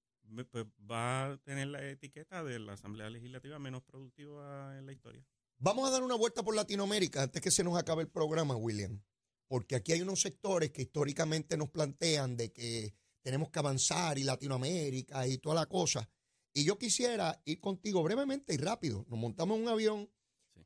pues 0.50 0.64
va 0.90 1.26
a 1.26 1.36
tener 1.36 1.66
la 1.66 1.86
etiqueta 1.86 2.42
de 2.42 2.58
la 2.60 2.72
Asamblea 2.72 3.10
Legislativa 3.10 3.58
menos 3.58 3.82
productiva 3.82 4.78
en 4.78 4.86
la 4.86 4.92
historia. 4.92 5.22
Vamos 5.58 5.86
a 5.86 5.92
dar 5.92 6.02
una 6.02 6.14
vuelta 6.14 6.42
por 6.42 6.56
Latinoamérica 6.56 7.24
antes 7.24 7.42
que 7.42 7.50
se 7.50 7.62
nos 7.62 7.76
acabe 7.76 8.04
el 8.04 8.08
programa, 8.08 8.56
William. 8.56 8.98
Porque 9.46 9.76
aquí 9.76 9.92
hay 9.92 10.00
unos 10.00 10.22
sectores 10.22 10.70
que 10.70 10.80
históricamente 10.80 11.58
nos 11.58 11.68
plantean 11.68 12.38
de 12.38 12.52
que 12.54 12.94
tenemos 13.20 13.50
que 13.50 13.58
avanzar 13.58 14.18
y 14.18 14.22
Latinoamérica 14.22 15.26
y 15.26 15.36
toda 15.36 15.56
la 15.56 15.66
cosa. 15.66 16.08
Y 16.54 16.64
yo 16.64 16.78
quisiera 16.78 17.42
ir 17.44 17.60
contigo 17.60 18.02
brevemente 18.02 18.54
y 18.54 18.56
rápido. 18.56 19.04
Nos 19.10 19.18
montamos 19.18 19.58
en 19.58 19.64
un 19.64 19.68
avión. 19.68 20.10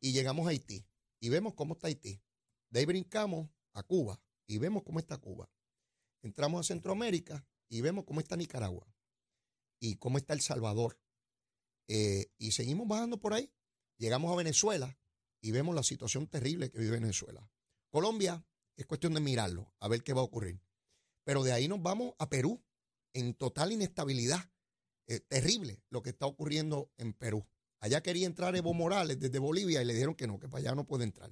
Y 0.05 0.13
llegamos 0.13 0.47
a 0.47 0.51
Haití. 0.51 0.87
Y 1.19 1.31
vemos 1.31 1.55
cómo 1.55 1.73
está 1.73 1.87
Haití. 1.87 2.23
De 2.69 2.81
ahí 2.81 2.85
brincamos 2.85 3.49
a 3.73 3.83
Cuba 3.83 4.21
y 4.47 4.59
vemos 4.59 4.83
cómo 4.83 4.99
está 4.99 5.17
Cuba. 5.17 5.51
Entramos 6.21 6.61
a 6.61 6.63
Centroamérica 6.63 7.49
y 7.71 7.81
vemos 7.81 8.05
cómo 8.05 8.21
está 8.21 8.37
Nicaragua 8.37 8.87
y 9.81 9.97
cómo 9.97 10.19
está 10.19 10.35
El 10.35 10.43
Salvador. 10.43 11.01
Eh, 11.89 12.31
y 12.37 12.53
seguimos 12.53 12.87
bajando 12.87 13.19
por 13.19 13.33
ahí. 13.33 13.51
Llegamos 13.97 14.31
a 14.31 14.37
Venezuela 14.37 14.99
y 15.41 15.53
vemos 15.53 15.75
la 15.75 15.83
situación 15.83 16.27
terrible 16.27 16.71
que 16.71 16.81
vive 16.81 17.01
Venezuela. 17.01 17.51
Colombia 17.89 18.47
es 18.77 18.85
cuestión 18.85 19.15
de 19.15 19.21
mirarlo, 19.21 19.73
a 19.81 19.89
ver 19.89 20.03
qué 20.03 20.13
va 20.13 20.21
a 20.21 20.25
ocurrir. 20.25 20.61
Pero 21.25 21.43
de 21.45 21.53
ahí 21.53 21.67
nos 21.67 21.83
vamos 21.83 22.13
a 22.19 22.29
Perú, 22.29 22.63
en 23.15 23.33
total 23.33 23.73
inestabilidad. 23.73 24.51
Eh, 25.07 25.21
terrible 25.21 25.83
lo 25.89 26.03
que 26.03 26.11
está 26.11 26.27
ocurriendo 26.27 26.93
en 26.99 27.15
Perú. 27.15 27.47
Allá 27.85 28.03
quería 28.03 28.27
entrar 28.27 28.57
Evo 28.57 28.73
Morales 28.73 29.21
desde 29.21 29.39
Bolivia 29.39 29.83
y 29.83 29.85
le 29.85 29.93
dijeron 29.93 30.15
que 30.15 30.27
no, 30.27 30.39
que 30.39 30.49
para 30.49 30.61
allá 30.61 30.75
no 30.75 30.87
puede 30.87 31.05
entrar. 31.05 31.31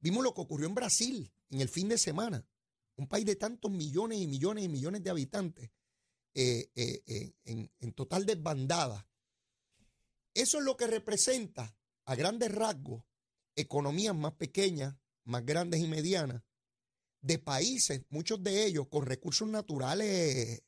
Vimos 0.00 0.24
lo 0.24 0.34
que 0.34 0.40
ocurrió 0.40 0.66
en 0.66 0.74
Brasil 0.74 1.32
en 1.50 1.60
el 1.60 1.68
fin 1.68 1.88
de 1.88 1.98
semana. 1.98 2.44
Un 2.96 3.06
país 3.06 3.24
de 3.24 3.36
tantos 3.36 3.70
millones 3.70 4.18
y 4.18 4.26
millones 4.26 4.64
y 4.64 4.68
millones 4.68 5.04
de 5.04 5.10
habitantes 5.10 5.70
eh, 6.34 6.68
eh, 6.74 7.32
en, 7.44 7.70
en 7.78 7.92
total 7.92 8.26
desbandada. 8.26 9.08
Eso 10.34 10.58
es 10.58 10.64
lo 10.64 10.76
que 10.76 10.88
representa 10.88 11.76
a 12.06 12.16
grandes 12.16 12.50
rasgos 12.50 13.04
economías 13.54 14.16
más 14.16 14.32
pequeñas, 14.32 14.96
más 15.22 15.46
grandes 15.46 15.80
y 15.80 15.86
medianas, 15.86 16.42
de 17.20 17.38
países, 17.38 18.02
muchos 18.08 18.42
de 18.42 18.66
ellos 18.66 18.88
con 18.88 19.06
recursos 19.06 19.46
naturales 19.46 20.60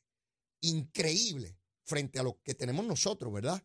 increíbles 0.61 1.53
frente 1.83 2.17
a 2.17 2.23
lo 2.23 2.41
que 2.43 2.55
tenemos 2.55 2.85
nosotros, 2.85 3.33
¿verdad? 3.33 3.61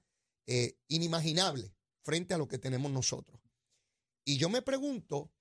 Eh, 0.46 0.76
inimaginable 0.88 1.72
frente 2.02 2.34
a 2.34 2.38
lo 2.38 2.48
que 2.48 2.58
tenemos 2.58 2.90
nosotros. 2.90 3.40
Y 4.24 4.38
yo 4.38 4.48
me 4.48 4.62
pregunto, 4.62 5.32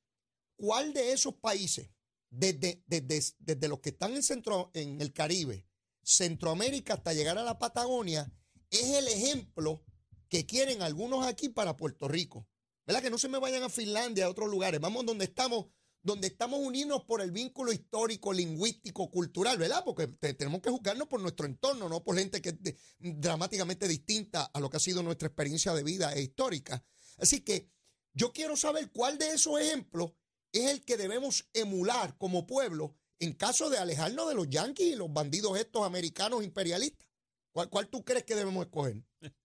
¿cuál 0.55 0.93
de 0.93 1.12
esos 1.12 1.36
países, 1.36 1.89
desde, 2.29 2.84
desde, 2.86 3.34
desde 3.39 3.67
los 3.67 3.79
que 3.79 3.89
están 3.89 4.13
en, 4.13 4.24
centro, 4.24 4.70
en 4.74 5.01
el 5.01 5.12
Caribe, 5.12 5.65
Centroamérica 6.03 6.96
hasta 6.96 7.13
llegar 7.13 7.38
a 7.38 7.43
la 7.43 7.58
Patagonia, 7.58 8.31
es 8.70 8.89
el 8.91 9.08
ejemplo 9.08 9.84
que 10.29 10.46
quieren 10.46 10.81
algunos 10.81 11.25
aquí 11.25 11.50
para 11.50 11.77
Puerto 11.77 12.08
Rico? 12.08 12.48
¿Verdad? 12.86 13.01
Que 13.01 13.10
no 13.10 13.17
se 13.17 13.29
me 13.29 13.39
vayan 13.39 13.63
a 13.63 13.70
Finlandia, 13.70 14.25
a 14.25 14.29
otros 14.29 14.50
lugares. 14.50 14.79
Vamos 14.79 15.05
donde 15.05 15.25
estamos, 15.25 15.67
donde 16.03 16.27
estamos 16.27 16.60
unidos 16.60 17.03
por 17.05 17.22
el 17.22 17.31
vínculo 17.31 17.72
histórico, 17.72 18.34
lingüístico, 18.34 19.10
cultural, 19.12 19.58
¿verdad? 19.58 19.84
Porque 19.86 20.08
te- 20.08 20.34
tenemos 20.34 20.62
que 20.62 20.70
juzgarnos 20.72 21.08
por 21.08 21.22
nuestro 21.22 21.46
entorno, 21.46 21.88
no 21.89 22.03
por 22.03 22.17
gente 22.17 22.41
que 22.41 22.50
es 22.50 22.75
dramáticamente 23.00 23.88
distinta 23.88 24.46
a 24.53 24.60
lo 24.60 24.70
que 24.70 24.77
ha 24.77 24.79
sido 24.79 25.03
nuestra 25.03 25.27
experiencia 25.27 25.74
de 25.74 25.84
vida 25.84 26.13
e 26.13 26.22
histórica. 26.24 26.84
Así 27.17 27.41
que 27.41 27.70
yo 28.13 28.34
quiero 28.34 28.55
saber 28.58 28.91
cuál 28.91 29.17
de 29.17 29.31
esos 29.34 29.60
ejemplos 29.60 30.12
es 30.51 30.70
el 30.70 30.84
que 30.84 30.98
debemos 30.98 31.48
emular 31.53 32.17
como 32.17 32.46
pueblo 32.48 32.96
en 33.20 33.34
caso 33.34 33.70
de 33.70 33.77
alejarnos 33.77 34.27
de 34.27 34.36
los 34.36 34.50
yanquis 34.50 34.93
y 34.93 34.96
los 34.96 35.13
bandidos 35.13 35.58
estos 35.60 35.86
americanos 35.86 36.43
imperialistas. 36.43 37.08
¿Cuál, 37.53 37.70
cuál 37.70 37.88
tú 37.89 38.03
crees 38.03 38.24
que 38.24 38.36
debemos 38.36 38.65
escoger? 38.65 39.03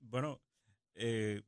Bueno, 0.00 0.40
eh, 0.94 1.42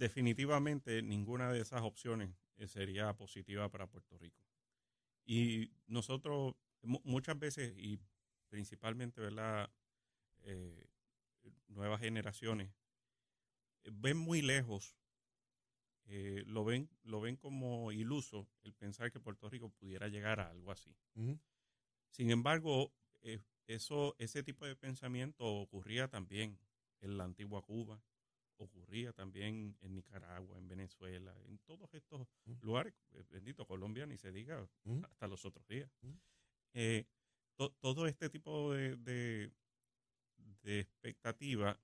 definitivamente 0.00 1.02
ninguna 1.02 1.52
de 1.52 1.60
esas 1.60 1.82
opciones 1.82 2.34
eh, 2.56 2.66
sería 2.66 3.14
positiva 3.16 3.68
para 3.70 3.86
Puerto 3.86 4.16
Rico. 4.18 4.42
Y 5.26 5.72
nosotros 5.86 6.54
mu- 6.82 7.02
muchas 7.04 7.38
veces, 7.38 7.74
y 7.76 8.00
principalmente, 8.48 9.20
¿verdad? 9.20 9.70
Eh, 10.44 10.86
nuevas 11.68 12.00
generaciones, 12.00 12.72
eh, 13.84 13.90
ven 13.92 14.16
muy 14.16 14.40
lejos, 14.42 14.96
eh, 16.06 16.42
lo, 16.46 16.64
ven, 16.64 16.90
lo 17.04 17.20
ven 17.20 17.36
como 17.36 17.92
iluso 17.92 18.48
el 18.62 18.74
pensar 18.74 19.12
que 19.12 19.20
Puerto 19.20 19.48
Rico 19.48 19.68
pudiera 19.70 20.08
llegar 20.08 20.40
a 20.40 20.50
algo 20.50 20.72
así. 20.72 20.96
Sin 22.10 22.30
embargo, 22.30 22.92
eh, 23.22 23.38
eso, 23.66 24.16
ese 24.18 24.42
tipo 24.42 24.66
de 24.66 24.76
pensamiento 24.76 25.44
ocurría 25.44 26.08
también 26.08 26.58
en 27.00 27.16
la 27.16 27.24
antigua 27.24 27.62
Cuba, 27.62 28.02
ocurría 28.64 29.12
también 29.12 29.76
en 29.80 29.94
Nicaragua, 29.94 30.58
en 30.58 30.68
Venezuela, 30.68 31.34
en 31.46 31.58
todos 31.60 31.92
estos 31.94 32.26
Mm. 32.44 32.52
lugares, 32.62 32.94
eh, 33.12 33.24
bendito 33.30 33.66
Colombia, 33.66 34.06
ni 34.06 34.16
se 34.18 34.32
diga 34.32 34.68
Mm. 34.84 35.04
hasta 35.04 35.26
los 35.28 35.44
otros 35.44 35.66
días. 35.66 35.90
Mm. 36.02 36.14
Eh, 36.74 37.04
to- 37.56 37.72
todo 37.80 38.06
este 38.06 38.30
tipo 38.30 38.72
de, 38.72 38.96
de, 38.96 39.52
de 40.62 40.80
expectativa 40.80 41.78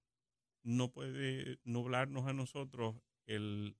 no 0.62 0.90
puede 0.92 1.59
nublarnos 1.64 2.26
a 2.26 2.33
nosotros 2.33 2.97
el 3.26 3.76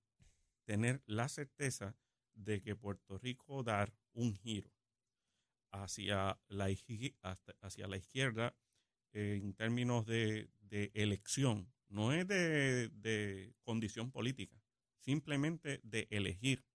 tener 0.65 1.01
la 1.05 1.27
certeza 1.29 1.95
de 2.33 2.61
que 2.61 2.75
Puerto 2.75 3.17
Rico 3.17 3.63
dar 3.63 3.93
un 4.13 4.33
giro 4.35 4.71
hacia 5.71 6.39
la, 6.47 6.67
hacia 7.61 7.87
la 7.87 7.97
izquierda 7.97 8.55
eh, 9.13 9.39
en 9.41 9.53
términos 9.53 10.05
de, 10.05 10.49
de 10.69 10.91
elección, 10.93 11.71
no 11.89 12.11
es 12.13 12.27
de, 12.27 12.89
de 12.89 13.53
condición 13.63 14.11
política, 14.11 14.61
simplemente 14.99 15.79
de 15.83 16.07
elegir 16.11 16.65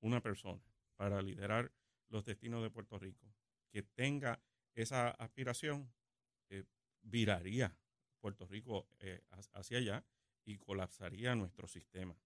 una 0.00 0.20
persona 0.22 0.62
para 0.96 1.22
liderar 1.22 1.72
los 2.08 2.24
destinos 2.24 2.62
de 2.62 2.70
Puerto 2.70 2.98
Rico, 2.98 3.26
que 3.70 3.82
tenga 3.82 4.42
esa 4.74 5.08
aspiración, 5.10 5.92
eh, 6.50 6.64
viraría 7.02 7.76
Puerto 8.20 8.46
Rico 8.46 8.88
eh, 9.00 9.22
ha- 9.30 9.58
hacia 9.58 9.78
allá 9.78 10.04
y 10.44 10.58
colapsaría 10.58 11.34
nuestro 11.34 11.66
sistema. 11.68 12.16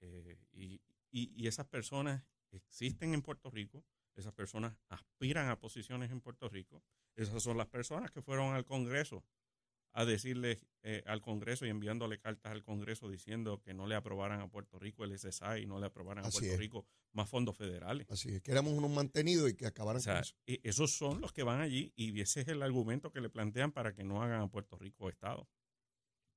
Eh, 0.00 0.38
y- 0.52 0.80
y 1.10 1.46
esas 1.46 1.66
personas 1.66 2.22
existen 2.50 3.14
en 3.14 3.22
Puerto 3.22 3.50
Rico, 3.50 3.84
esas 4.16 4.32
personas 4.32 4.76
aspiran 4.88 5.48
a 5.48 5.58
posiciones 5.58 6.10
en 6.10 6.20
Puerto 6.20 6.48
Rico, 6.48 6.82
esas 7.16 7.42
son 7.42 7.56
las 7.56 7.68
personas 7.68 8.10
que 8.10 8.22
fueron 8.22 8.54
al 8.54 8.64
Congreso 8.64 9.24
a 9.96 10.04
decirle 10.04 10.58
eh, 10.82 11.02
al 11.06 11.20
Congreso 11.22 11.64
y 11.64 11.70
enviándole 11.70 12.18
cartas 12.18 12.52
al 12.52 12.62
Congreso 12.64 13.08
diciendo 13.08 13.60
que 13.62 13.72
no 13.74 13.86
le 13.86 13.94
aprobaran 13.94 14.40
a 14.40 14.48
Puerto 14.50 14.78
Rico 14.78 15.04
el 15.04 15.16
SSI 15.18 15.62
y 15.62 15.66
no 15.66 15.78
le 15.78 15.86
aprobaran 15.86 16.24
Así 16.26 16.36
a 16.36 16.40
Puerto 16.40 16.54
es. 16.54 16.58
Rico 16.60 16.86
más 17.12 17.28
fondos 17.30 17.56
federales. 17.56 18.06
Así 18.10 18.28
es, 18.34 18.42
que 18.42 18.50
éramos 18.50 18.72
unos 18.74 18.90
mantenidos 18.90 19.48
y 19.48 19.54
que 19.54 19.66
acabaran 19.66 20.00
O 20.00 20.02
sea, 20.02 20.14
con 20.14 20.22
eso. 20.22 20.34
e- 20.46 20.60
esos 20.64 20.96
son 20.96 21.20
los 21.20 21.32
que 21.32 21.44
van 21.44 21.60
allí 21.60 21.92
y 21.94 22.20
ese 22.20 22.40
es 22.40 22.48
el 22.48 22.62
argumento 22.62 23.12
que 23.12 23.20
le 23.20 23.30
plantean 23.30 23.70
para 23.72 23.94
que 23.94 24.02
no 24.04 24.20
hagan 24.22 24.40
a 24.42 24.48
Puerto 24.50 24.76
Rico 24.76 25.08
Estado. 25.08 25.48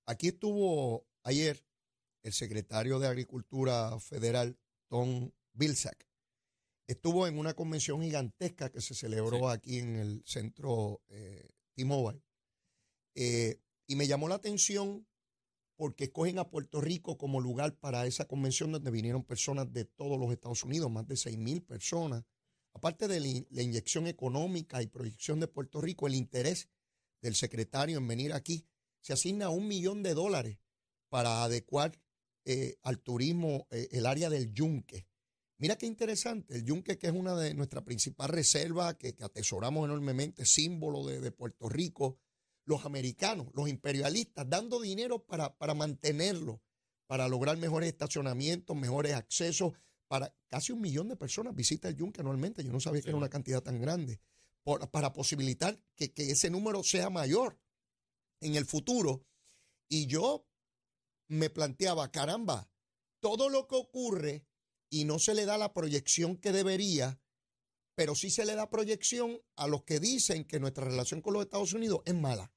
Aquí 0.05 0.27
estuvo 0.27 1.07
ayer 1.23 1.65
el 2.23 2.33
secretario 2.33 2.99
de 2.99 3.07
Agricultura 3.07 3.99
Federal, 3.99 4.57
Tom 4.87 5.31
Vilsack. 5.53 6.07
Estuvo 6.87 7.27
en 7.27 7.37
una 7.39 7.53
convención 7.55 8.01
gigantesca 8.01 8.69
que 8.71 8.81
se 8.81 8.93
celebró 8.93 9.49
aquí 9.49 9.79
en 9.79 9.95
el 9.97 10.21
centro 10.25 11.01
eh, 11.09 11.49
T-Mobile. 11.75 12.21
Eh, 13.19 13.59
y 13.87 13.95
me 13.95 14.05
llamó 14.05 14.27
la 14.27 14.35
atención 14.35 15.07
porque 15.75 16.03
escogen 16.05 16.37
a 16.37 16.49
Puerto 16.49 16.81
Rico 16.81 17.17
como 17.17 17.41
lugar 17.41 17.75
para 17.79 18.05
esa 18.05 18.25
convención 18.25 18.71
donde 18.71 18.91
vinieron 18.91 19.23
personas 19.23 19.73
de 19.73 19.85
todos 19.85 20.19
los 20.19 20.31
Estados 20.31 20.63
Unidos, 20.63 20.91
más 20.91 21.07
de 21.07 21.17
6 21.17 21.35
mil 21.39 21.63
personas. 21.63 22.23
Aparte 22.73 23.07
de 23.07 23.19
la 23.19 23.27
in- 23.27 23.47
la 23.49 23.63
inyección 23.63 24.05
económica 24.05 24.83
y 24.83 24.87
proyección 24.87 25.39
de 25.39 25.47
Puerto 25.47 25.81
Rico, 25.81 26.05
el 26.05 26.13
interés 26.13 26.69
del 27.23 27.33
secretario 27.33 27.97
en 27.97 28.07
venir 28.07 28.33
aquí, 28.33 28.67
se 29.01 29.13
asigna 29.13 29.49
un 29.49 29.67
millón 29.67 30.03
de 30.03 30.13
dólares 30.13 30.59
para 31.09 31.43
adecuar 31.43 31.99
eh, 32.45 32.77
al 32.83 32.99
turismo 32.99 33.67
eh, 33.71 33.87
el 33.93 34.05
área 34.05 34.29
del 34.29 34.53
yunque. 34.53 35.07
Mira 35.57 35.75
qué 35.75 35.87
interesante, 35.87 36.53
el 36.55 36.65
yunque 36.65 36.99
que 36.99 37.07
es 37.07 37.13
una 37.13 37.35
de 37.35 37.55
nuestras 37.55 37.83
principales 37.83 38.35
reservas 38.35 38.93
que, 38.95 39.15
atesoramos 39.21 39.85
enormemente, 39.85 40.45
símbolo 40.45 41.03
de 41.07 41.31
Puerto 41.31 41.67
Rico, 41.67 42.19
los 42.67 42.85
americanos, 42.85 43.47
los 43.53 43.67
imperialistas, 43.69 44.47
dando 44.47 44.79
dinero 44.79 45.25
para, 45.25 45.57
para 45.57 45.73
mantenerlo, 45.73 46.61
para 47.07 47.27
lograr 47.29 47.57
mejores 47.57 47.87
estacionamientos, 47.89 48.75
mejores 48.75 49.13
accesos, 49.13 49.73
para 50.07 50.35
casi 50.47 50.73
un 50.73 50.81
millón 50.81 51.07
de 51.07 51.15
personas 51.15 51.55
visita 51.55 51.87
el 51.87 51.95
yunque 51.95 52.21
anualmente, 52.21 52.63
yo 52.63 52.71
no 52.71 52.79
sabía 52.81 53.01
que 53.01 53.09
era 53.09 53.17
una 53.17 53.29
cantidad 53.29 53.63
tan 53.63 53.79
grande, 53.81 54.19
por- 54.63 54.89
para 54.91 55.13
posibilitar 55.13 55.81
que, 55.95 56.11
que 56.13 56.29
ese 56.29 56.49
número 56.49 56.83
sea 56.83 57.09
mayor 57.09 57.57
en 58.41 58.55
el 58.55 58.65
futuro. 58.65 59.25
Y 59.89 60.07
yo 60.07 60.45
me 61.29 61.49
planteaba, 61.49 62.11
caramba, 62.11 62.69
todo 63.21 63.49
lo 63.49 63.67
que 63.67 63.75
ocurre 63.75 64.45
y 64.89 65.05
no 65.05 65.19
se 65.19 65.33
le 65.33 65.45
da 65.45 65.57
la 65.57 65.73
proyección 65.73 66.35
que 66.37 66.51
debería, 66.51 67.21
pero 67.95 68.13
sí 68.13 68.29
se 68.29 68.45
le 68.45 68.55
da 68.55 68.69
proyección 68.69 69.41
a 69.55 69.67
los 69.67 69.83
que 69.83 70.01
dicen 70.01 70.43
que 70.43 70.59
nuestra 70.59 70.83
relación 70.83 71.21
con 71.21 71.33
los 71.33 71.43
Estados 71.43 71.73
Unidos 71.73 72.01
es 72.05 72.13
mala. 72.13 72.51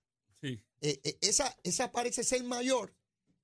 Eh, 0.81 1.01
eh, 1.05 1.19
esa, 1.21 1.57
esa 1.63 1.93
parece 1.93 2.25
ser 2.25 2.43
mayor 2.45 2.95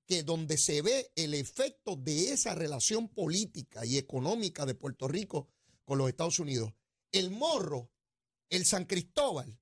que 0.05 0.23
donde 0.23 0.57
se 0.57 0.81
ve 0.81 1.11
el 1.15 1.33
efecto 1.33 1.95
de 1.95 2.31
esa 2.31 2.55
relación 2.55 3.09
política 3.09 3.85
y 3.85 3.97
económica 3.97 4.65
de 4.65 4.73
Puerto 4.73 5.07
Rico 5.07 5.49
con 5.83 5.97
los 5.97 6.09
Estados 6.09 6.39
Unidos. 6.39 6.73
El 7.11 7.29
Morro, 7.29 7.91
el 8.49 8.65
San 8.65 8.85
Cristóbal, 8.85 9.59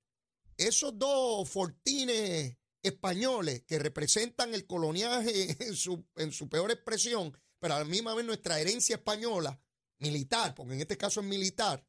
esos 0.56 0.98
dos 0.98 1.48
fortines 1.48 2.56
españoles 2.82 3.64
que 3.66 3.78
representan 3.78 4.54
el 4.54 4.66
coloniaje 4.66 5.56
en 5.66 5.76
su, 5.76 6.06
en 6.16 6.32
su 6.32 6.48
peor 6.48 6.70
expresión, 6.70 7.36
pero 7.58 7.74
a 7.74 7.78
la 7.80 7.84
misma 7.84 8.14
vez 8.14 8.24
nuestra 8.24 8.60
herencia 8.60 8.96
española, 8.96 9.60
militar, 9.98 10.54
porque 10.54 10.74
en 10.74 10.80
este 10.80 10.96
caso 10.96 11.20
es 11.20 11.26
militar, 11.26 11.84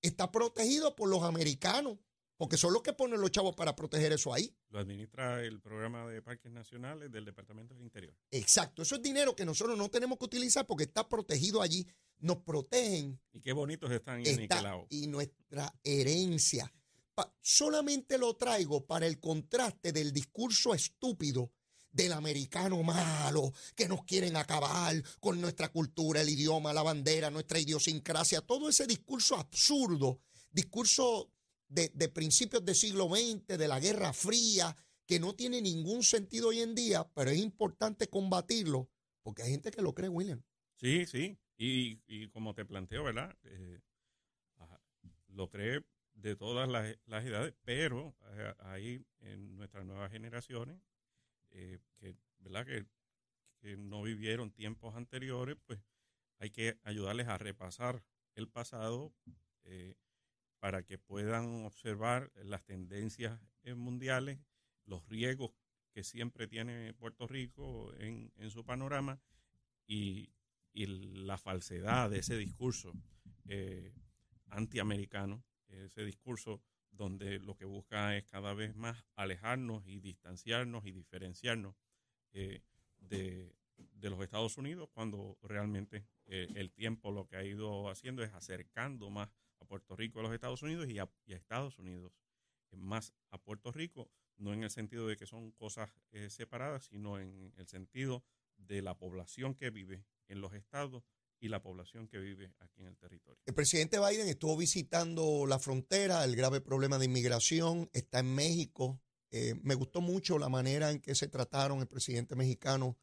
está 0.00 0.32
protegido 0.32 0.96
por 0.96 1.08
los 1.08 1.22
americanos, 1.22 1.98
porque 2.42 2.56
son 2.56 2.72
los 2.72 2.82
que 2.82 2.92
ponen 2.92 3.20
los 3.20 3.30
chavos 3.30 3.54
para 3.54 3.76
proteger 3.76 4.10
eso 4.12 4.34
ahí. 4.34 4.52
lo 4.70 4.80
administra 4.80 5.44
el 5.44 5.60
programa 5.60 6.08
de 6.08 6.20
parques 6.22 6.50
nacionales 6.50 7.12
del 7.12 7.24
Departamento 7.24 7.72
del 7.72 7.84
Interior. 7.84 8.12
Exacto, 8.32 8.82
eso 8.82 8.96
es 8.96 9.02
dinero 9.02 9.36
que 9.36 9.44
nosotros 9.44 9.78
no 9.78 9.88
tenemos 9.88 10.18
que 10.18 10.24
utilizar 10.24 10.66
porque 10.66 10.82
está 10.82 11.08
protegido 11.08 11.62
allí. 11.62 11.86
Nos 12.18 12.38
protegen 12.38 13.20
Y 13.32 13.40
qué 13.40 13.52
bonitos 13.52 13.92
están 13.92 14.26
en 14.26 14.40
está, 14.40 14.84
y 14.90 15.06
nuestra 15.06 15.72
herencia. 15.84 16.72
Pa- 17.14 17.32
solamente 17.40 18.18
lo 18.18 18.34
traigo 18.34 18.84
para 18.86 19.06
el 19.06 19.20
contraste 19.20 19.92
del 19.92 20.12
discurso 20.12 20.74
estúpido 20.74 21.52
del 21.92 22.12
americano 22.12 22.82
malo, 22.82 23.52
que 23.76 23.86
nos 23.86 24.02
quieren 24.02 24.34
acabar 24.36 25.00
con 25.20 25.40
nuestra 25.40 25.68
cultura, 25.70 26.22
el 26.22 26.28
idioma, 26.28 26.72
la 26.72 26.82
bandera, 26.82 27.30
nuestra 27.30 27.60
idiosincrasia, 27.60 28.40
todo 28.40 28.68
ese 28.68 28.88
discurso 28.88 29.36
absurdo, 29.36 30.18
discurso 30.50 31.30
de, 31.72 31.90
de 31.94 32.08
principios 32.08 32.64
del 32.64 32.74
siglo 32.74 33.08
XX, 33.08 33.58
de 33.58 33.68
la 33.68 33.80
Guerra 33.80 34.12
Fría, 34.12 34.76
que 35.06 35.18
no 35.18 35.34
tiene 35.34 35.60
ningún 35.60 36.02
sentido 36.02 36.48
hoy 36.48 36.60
en 36.60 36.74
día, 36.74 37.08
pero 37.14 37.30
es 37.30 37.38
importante 37.38 38.08
combatirlo, 38.08 38.88
porque 39.22 39.42
hay 39.42 39.50
gente 39.50 39.70
que 39.70 39.82
lo 39.82 39.94
cree, 39.94 40.08
William. 40.08 40.42
Sí, 40.76 41.06
sí. 41.06 41.38
Y, 41.56 42.00
y 42.06 42.28
como 42.28 42.54
te 42.54 42.64
planteo, 42.64 43.04
¿verdad? 43.04 43.36
Eh, 43.44 43.80
lo 45.28 45.48
cree 45.48 45.82
de 46.14 46.36
todas 46.36 46.68
las, 46.68 46.96
las 47.06 47.24
edades, 47.24 47.54
pero 47.64 48.14
eh, 48.32 48.54
hay 48.58 49.06
en 49.20 49.56
nuestras 49.56 49.84
nuevas 49.84 50.10
generaciones 50.12 50.78
eh, 51.50 51.78
que, 51.96 52.14
¿verdad? 52.38 52.66
Que, 52.66 52.86
que 53.60 53.76
no 53.76 54.02
vivieron 54.02 54.50
tiempos 54.50 54.94
anteriores, 54.94 55.56
pues 55.64 55.80
hay 56.38 56.50
que 56.50 56.78
ayudarles 56.82 57.28
a 57.28 57.38
repasar 57.38 58.02
el 58.34 58.48
pasado 58.48 59.14
para 60.62 60.84
que 60.84 60.96
puedan 60.96 61.64
observar 61.64 62.30
las 62.36 62.62
tendencias 62.62 63.40
eh, 63.64 63.74
mundiales, 63.74 64.38
los 64.86 65.08
riesgos 65.08 65.50
que 65.92 66.04
siempre 66.04 66.46
tiene 66.46 66.94
Puerto 66.94 67.26
Rico 67.26 67.92
en, 67.98 68.32
en 68.36 68.50
su 68.50 68.64
panorama 68.64 69.20
y 69.88 70.30
y 70.72 70.86
la 70.86 71.38
falsedad 71.38 72.10
de 72.10 72.18
ese 72.18 72.36
discurso 72.36 72.92
eh, 73.46 73.92
antiamericano, 74.48 75.44
ese 75.68 76.04
discurso 76.04 76.62
donde 76.90 77.38
lo 77.38 77.56
que 77.56 77.64
busca 77.64 78.16
es 78.16 78.24
cada 78.24 78.54
vez 78.54 78.74
más 78.74 79.04
alejarnos 79.16 79.86
y 79.86 80.00
distanciarnos 80.00 80.86
y 80.86 80.92
diferenciarnos 80.92 81.74
eh, 82.32 82.62
de, 82.98 83.54
los 84.00 84.20
Estados 84.20 84.58
Unidos, 84.58 84.88
cuando 84.92 85.38
realmente 85.42 86.06
eh, 86.26 86.48
el 86.54 86.70
tiempo 86.72 87.10
lo 87.10 87.26
que 87.26 87.36
ha 87.36 87.44
ido 87.44 87.88
haciendo 87.88 88.22
es 88.22 88.32
acercando 88.34 89.10
más 89.10 89.30
a 89.62 89.64
Puerto 89.64 89.96
Rico 89.96 90.20
a 90.20 90.22
los 90.22 90.32
Estados 90.32 90.62
Unidos 90.62 90.88
y 90.88 90.98
a, 90.98 91.08
Estados 91.26 91.78
Unidos 91.78 92.12
más 92.72 93.12
a 93.30 93.38
Puerto 93.38 93.70
Rico, 93.70 94.10
no 94.36 94.52
en 94.52 94.62
el 94.62 94.70
sentido 94.70 95.06
de 95.06 95.16
que 95.16 95.26
son 95.26 95.52
cosas 95.52 95.90
eh, 96.10 96.30
separadas, 96.30 96.86
sino 96.86 97.18
en 97.18 97.52
el 97.56 97.66
sentido 97.66 98.24
de 98.56 98.82
la 98.82 98.96
población 98.96 99.54
que 99.54 99.70
vive 99.70 100.04
en 100.28 100.40
los 100.40 100.54
estados 100.54 101.04
y 101.38 101.48
la 101.48 101.60
población 101.60 102.08
que 102.08 102.18
vive 102.18 102.54
aquí 102.60 102.80
en 102.80 102.86
el 102.86 102.96
territorio. 102.96 103.42
El 103.44 103.54
presidente 103.54 103.98
Biden 103.98 104.28
estuvo 104.28 104.56
visitando 104.56 105.44
la 105.46 105.58
frontera, 105.58 106.24
el 106.24 106.36
grave 106.36 106.60
problema 106.60 106.98
de 106.98 107.06
inmigración, 107.06 107.90
está 107.92 108.20
en 108.20 108.34
México. 108.34 109.00
Eh, 109.30 109.54
me 109.62 109.74
gustó 109.74 110.00
mucho 110.00 110.38
la 110.38 110.48
manera 110.48 110.90
en 110.90 111.00
que 111.00 111.14
se 111.14 111.26
trataron 111.26 111.80
el 111.80 111.88
presidente 111.88 112.36
mexicano 112.36 112.96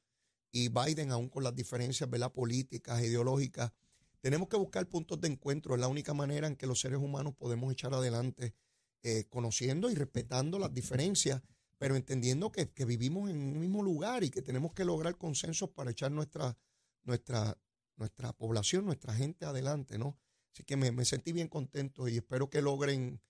y 0.51 0.69
Biden, 0.69 1.11
aún 1.11 1.29
con 1.29 1.43
las 1.43 1.53
diferencias 1.53 2.09
¿verdad? 2.09 2.31
políticas, 2.31 3.01
ideológicas. 3.01 3.73
Tenemos 4.21 4.49
que 4.49 4.57
buscar 4.57 4.87
puntos 4.87 5.19
de 5.21 5.29
encuentro, 5.29 5.75
es 5.75 5.81
la 5.81 5.87
única 5.87 6.13
manera 6.13 6.47
en 6.47 6.55
que 6.55 6.67
los 6.67 6.79
seres 6.79 6.99
humanos 6.99 7.33
podemos 7.35 7.71
echar 7.71 7.93
adelante, 7.93 8.55
eh, 9.03 9.25
conociendo 9.29 9.89
y 9.89 9.95
respetando 9.95 10.59
las 10.59 10.73
diferencias, 10.73 11.41
pero 11.77 11.95
entendiendo 11.95 12.51
que, 12.51 12.69
que, 12.71 12.83
vivimos 12.83 13.29
en 13.29 13.37
un 13.37 13.59
mismo 13.59 13.81
lugar 13.81 14.23
y 14.23 14.29
que 14.29 14.41
tenemos 14.41 14.73
que 14.73 14.83
lograr 14.83 15.17
consensos 15.17 15.69
para 15.69 15.91
echar 15.91 16.11
nuestra, 16.11 16.57
nuestra, 17.03 17.57
nuestra 17.95 18.33
población, 18.33 18.85
nuestra 18.85 19.13
gente 19.13 19.45
adelante, 19.45 19.97
¿no? 19.97 20.17
Así 20.51 20.63
que 20.63 20.75
me, 20.75 21.05
sentí 21.05 21.31
bien 21.31 21.47
contento 21.47 22.07
y 22.07 22.17
espero 22.17 22.49
que 22.49 22.61
logren 22.61 23.21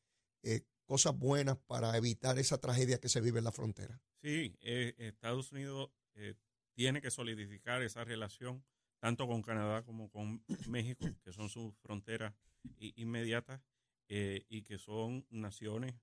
eh, 0.44 0.62
cosas 0.86 1.18
buenas 1.18 1.58
para 1.58 1.96
evitar 1.98 2.40
esa 2.40 2.60
tragedia 2.60 3.00
que 3.00 3.10
se 3.10 3.22
vive 3.22 3.40
en 3.40 3.44
la 3.46 3.52
frontera. 3.52 4.02
Sí, 4.22 4.58
eh, 4.62 4.96
Estados 4.98 5.52
Unidos 5.52 5.92
eh, 6.16 6.36
tiene 6.74 7.02
que 7.02 7.12
solidificar 7.12 7.84
esa 7.84 8.04
relación 8.04 8.64
tanto 9.00 9.28
con 9.28 9.42
Canadá 9.42 9.84
como 9.84 10.10
con 10.10 10.44
México, 10.68 11.06
que 11.24 11.34
son 11.34 11.50
sus 11.50 11.76
fronteras 11.78 12.34
inmediatas 12.78 13.62
y 14.08 14.64
que 14.64 14.78
son 14.78 15.26
naciones 15.30 15.96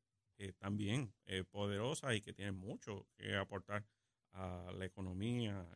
también 0.58 1.12
poderosas 1.50 2.14
y 2.14 2.20
que 2.20 2.32
tienen 2.32 2.54
mucho 2.54 3.06
que 3.16 3.36
aportar 3.36 3.84
a 4.32 4.70
la 4.76 4.84
economía 4.84 5.68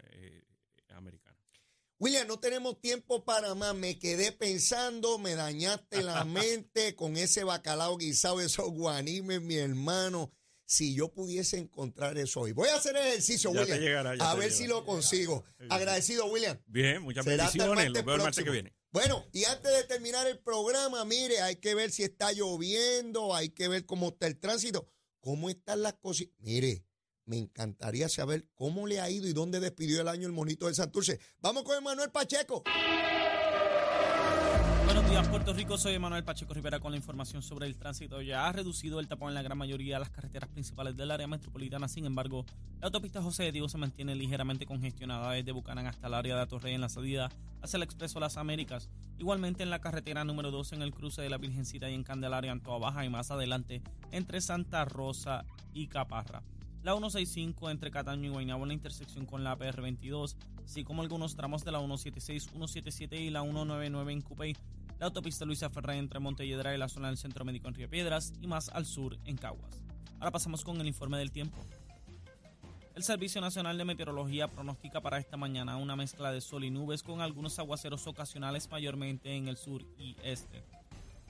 americana. 0.90 1.40
William, 2.00 2.26
no 2.26 2.38
tenemos 2.38 2.80
tiempo 2.80 3.26
para 3.26 3.54
más. 3.54 3.74
Me 3.74 3.98
quedé 3.98 4.32
pensando, 4.32 5.18
me 5.18 5.34
dañaste 5.34 6.02
la 6.02 6.24
mente 6.24 6.96
con 6.96 7.18
ese 7.18 7.44
bacalao 7.44 7.98
guisado, 7.98 8.40
esos 8.40 8.70
guanimes, 8.70 9.42
mi 9.42 9.56
hermano. 9.56 10.32
Si 10.70 10.94
yo 10.94 11.08
pudiese 11.12 11.58
encontrar 11.58 12.16
eso 12.16 12.42
hoy. 12.42 12.52
Voy 12.52 12.68
a 12.68 12.76
hacer 12.76 12.94
ejercicio, 12.94 13.50
William. 13.50 14.06
a 14.20 14.34
ver 14.36 14.52
si 14.52 14.68
lo 14.68 14.84
consigo. 14.84 15.42
Agradecido, 15.68 16.26
William. 16.26 16.56
Bien, 16.66 17.02
muchas 17.02 17.24
bendiciones. 17.24 17.90
Lo 17.90 18.04
veo 18.04 18.24
el 18.24 18.32
que 18.32 18.50
viene. 18.50 18.72
Bueno, 18.92 19.26
y 19.32 19.42
antes 19.46 19.72
de 19.72 19.82
terminar 19.82 20.28
el 20.28 20.38
programa, 20.38 21.04
mire, 21.04 21.40
hay 21.40 21.56
que 21.56 21.74
ver 21.74 21.90
si 21.90 22.04
está 22.04 22.30
lloviendo, 22.30 23.34
hay 23.34 23.48
que 23.48 23.66
ver 23.66 23.84
cómo 23.84 24.10
está 24.10 24.28
el 24.28 24.38
tránsito, 24.38 24.86
cómo 25.18 25.50
están 25.50 25.82
las 25.82 25.94
cosas. 25.94 26.28
Mire, 26.38 26.84
me 27.24 27.38
encantaría 27.38 28.08
saber 28.08 28.46
cómo 28.54 28.86
le 28.86 29.00
ha 29.00 29.10
ido 29.10 29.26
y 29.26 29.32
dónde 29.32 29.58
despidió 29.58 30.00
el 30.00 30.06
año 30.06 30.28
el 30.28 30.32
monito 30.32 30.68
de 30.68 30.74
Santurce. 30.74 31.18
Vamos 31.40 31.64
con 31.64 31.78
Emanuel 31.78 32.12
Pacheco. 32.12 32.62
Días, 35.10 35.26
Puerto 35.26 35.52
Rico. 35.52 35.76
Soy 35.76 35.94
Emanuel 35.94 36.22
Pacheco 36.22 36.54
Rivera 36.54 36.78
con 36.78 36.92
la 36.92 36.96
información 36.96 37.42
sobre 37.42 37.66
el 37.66 37.74
tránsito. 37.74 38.22
Ya 38.22 38.46
ha 38.46 38.52
reducido 38.52 39.00
el 39.00 39.08
tapón 39.08 39.30
en 39.30 39.34
la 39.34 39.42
gran 39.42 39.58
mayoría 39.58 39.96
de 39.96 40.00
las 40.00 40.10
carreteras 40.10 40.48
principales 40.50 40.96
del 40.96 41.10
área 41.10 41.26
metropolitana. 41.26 41.88
Sin 41.88 42.06
embargo, 42.06 42.46
la 42.78 42.86
autopista 42.86 43.20
José 43.20 43.42
de 43.42 43.50
Diego 43.50 43.68
se 43.68 43.76
mantiene 43.76 44.14
ligeramente 44.14 44.66
congestionada 44.66 45.32
desde 45.32 45.50
Bucanán 45.50 45.88
hasta 45.88 46.06
el 46.06 46.14
área 46.14 46.36
de 46.36 46.46
Torrey 46.46 46.74
en 46.74 46.80
la 46.80 46.88
salida 46.88 47.28
hacia 47.60 47.78
el 47.78 47.82
Expreso 47.82 48.20
Las 48.20 48.36
Américas. 48.36 48.88
Igualmente 49.18 49.64
en 49.64 49.70
la 49.70 49.80
carretera 49.80 50.22
número 50.22 50.52
2 50.52 50.74
en 50.74 50.82
el 50.82 50.94
cruce 50.94 51.22
de 51.22 51.28
la 51.28 51.38
Virgencita 51.38 51.90
y 51.90 51.94
en 51.94 52.04
Candelaria, 52.04 52.52
en 52.52 52.60
Toa 52.60 52.78
Baja 52.78 53.04
y 53.04 53.08
más 53.08 53.32
adelante 53.32 53.82
entre 54.12 54.40
Santa 54.40 54.84
Rosa 54.84 55.44
y 55.72 55.88
Caparra 55.88 56.44
la 56.82 56.92
165 56.92 57.70
entre 57.70 57.90
Cataño 57.90 58.26
y 58.26 58.32
Guaynabo 58.32 58.62
en 58.62 58.68
la 58.68 58.74
intersección 58.74 59.26
con 59.26 59.44
la 59.44 59.58
PR22, 59.58 60.36
así 60.64 60.82
como 60.82 61.02
algunos 61.02 61.36
tramos 61.36 61.62
de 61.64 61.72
la 61.72 61.78
176, 61.78 62.44
177 62.44 63.20
y 63.20 63.30
la 63.30 63.42
199 63.42 64.12
en 64.12 64.20
Cupey, 64.22 64.56
la 65.00 65.06
autopista 65.06 65.46
Luisa 65.46 65.70
Ferré 65.70 65.96
entre 65.96 66.20
Montelledra 66.20 66.74
y 66.74 66.78
la 66.78 66.90
zona 66.90 67.08
del 67.08 67.16
Centro 67.16 67.42
Médico 67.42 67.68
en 67.68 67.74
Río 67.74 67.88
Piedras 67.88 68.34
y 68.38 68.46
más 68.46 68.68
al 68.68 68.84
sur 68.84 69.16
en 69.24 69.38
Caguas. 69.38 69.82
Ahora 70.18 70.30
pasamos 70.30 70.62
con 70.62 70.78
el 70.78 70.86
informe 70.86 71.16
del 71.16 71.32
tiempo. 71.32 71.56
El 72.94 73.02
Servicio 73.02 73.40
Nacional 73.40 73.78
de 73.78 73.86
Meteorología 73.86 74.48
pronostica 74.48 75.00
para 75.00 75.16
esta 75.16 75.38
mañana 75.38 75.78
una 75.78 75.96
mezcla 75.96 76.30
de 76.30 76.42
sol 76.42 76.64
y 76.64 76.70
nubes 76.70 77.02
con 77.02 77.22
algunos 77.22 77.58
aguaceros 77.58 78.06
ocasionales 78.06 78.70
mayormente 78.70 79.34
en 79.34 79.48
el 79.48 79.56
sur 79.56 79.86
y 79.96 80.16
este. 80.22 80.62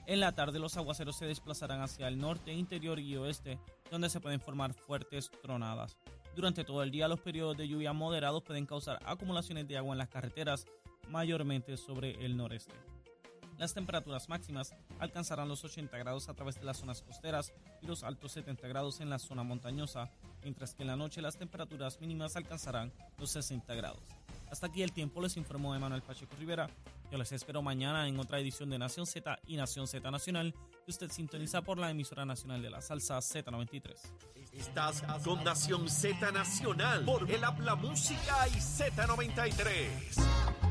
En 0.05 0.19
la 0.19 0.33
tarde 0.33 0.59
los 0.59 0.75
aguaceros 0.75 1.15
se 1.15 1.25
desplazarán 1.25 1.79
hacia 1.79 2.09
el 2.09 2.17
norte, 2.17 2.51
interior 2.51 2.99
y 2.99 3.15
oeste, 3.15 3.57
donde 3.89 4.09
se 4.09 4.19
pueden 4.19 4.41
formar 4.41 4.73
fuertes 4.73 5.31
tronadas. 5.41 5.95
Durante 6.35 6.65
todo 6.65 6.83
el 6.83 6.91
día 6.91 7.07
los 7.07 7.21
periodos 7.21 7.55
de 7.55 7.69
lluvia 7.69 7.93
moderados 7.93 8.43
pueden 8.43 8.65
causar 8.65 8.99
acumulaciones 9.05 9.65
de 9.69 9.77
agua 9.77 9.93
en 9.93 9.99
las 9.99 10.09
carreteras, 10.09 10.65
mayormente 11.07 11.77
sobre 11.77 12.25
el 12.25 12.35
noreste. 12.35 12.73
Las 13.61 13.75
temperaturas 13.75 14.27
máximas 14.27 14.73
alcanzarán 14.97 15.47
los 15.47 15.63
80 15.63 15.95
grados 15.95 16.29
a 16.29 16.33
través 16.33 16.55
de 16.55 16.65
las 16.65 16.77
zonas 16.77 17.03
costeras 17.03 17.53
y 17.83 17.85
los 17.85 18.01
altos 18.01 18.31
70 18.31 18.67
grados 18.67 19.01
en 19.01 19.11
la 19.11 19.19
zona 19.19 19.43
montañosa, 19.43 20.09
mientras 20.41 20.73
que 20.73 20.81
en 20.81 20.87
la 20.87 20.95
noche 20.95 21.21
las 21.21 21.37
temperaturas 21.37 22.01
mínimas 22.01 22.35
alcanzarán 22.35 22.91
los 23.19 23.29
60 23.29 23.75
grados. 23.75 24.01
Hasta 24.49 24.65
aquí 24.65 24.81
el 24.81 24.91
tiempo, 24.91 25.21
les 25.21 25.37
informó 25.37 25.75
Emanuel 25.75 26.01
Pacheco 26.01 26.35
Rivera. 26.39 26.71
Yo 27.11 27.19
les 27.19 27.31
espero 27.33 27.61
mañana 27.61 28.07
en 28.07 28.19
otra 28.19 28.39
edición 28.39 28.71
de 28.71 28.79
Nación 28.79 29.05
Z 29.05 29.37
y 29.45 29.57
Nación 29.57 29.85
Z 29.85 30.09
Nacional, 30.09 30.55
que 30.83 30.89
usted 30.89 31.11
sintoniza 31.11 31.61
por 31.61 31.77
la 31.77 31.91
emisora 31.91 32.25
nacional 32.25 32.63
de 32.63 32.71
la 32.71 32.81
salsa 32.81 33.19
Z93. 33.19 33.93
Estás 34.53 35.03
con 35.23 35.43
Nación 35.43 35.87
Z 35.87 36.31
Nacional 36.31 37.05
por 37.05 37.29
el 37.29 37.43
Habla 37.43 37.75
Música 37.75 38.47
y 38.47 38.53
Z93. 38.53 40.70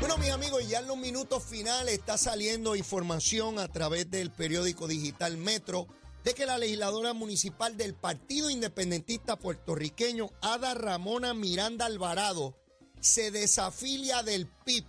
Bueno, 0.00 0.16
mis 0.18 0.30
amigos, 0.30 0.66
ya 0.66 0.80
en 0.80 0.86
los 0.86 0.96
minutos 0.96 1.44
finales 1.44 1.94
está 1.94 2.16
saliendo 2.16 2.74
información 2.74 3.58
a 3.58 3.68
través 3.68 4.10
del 4.10 4.32
periódico 4.32 4.88
digital 4.88 5.36
Metro 5.36 5.86
de 6.24 6.34
que 6.34 6.46
la 6.46 6.58
legisladora 6.58 7.12
municipal 7.12 7.76
del 7.76 7.94
Partido 7.94 8.50
Independentista 8.50 9.36
Puertorriqueño, 9.36 10.30
Ada 10.40 10.74
Ramona 10.74 11.34
Miranda 11.34 11.86
Alvarado, 11.86 12.56
se 13.00 13.30
desafilia 13.30 14.22
del 14.22 14.46
PIB 14.64 14.84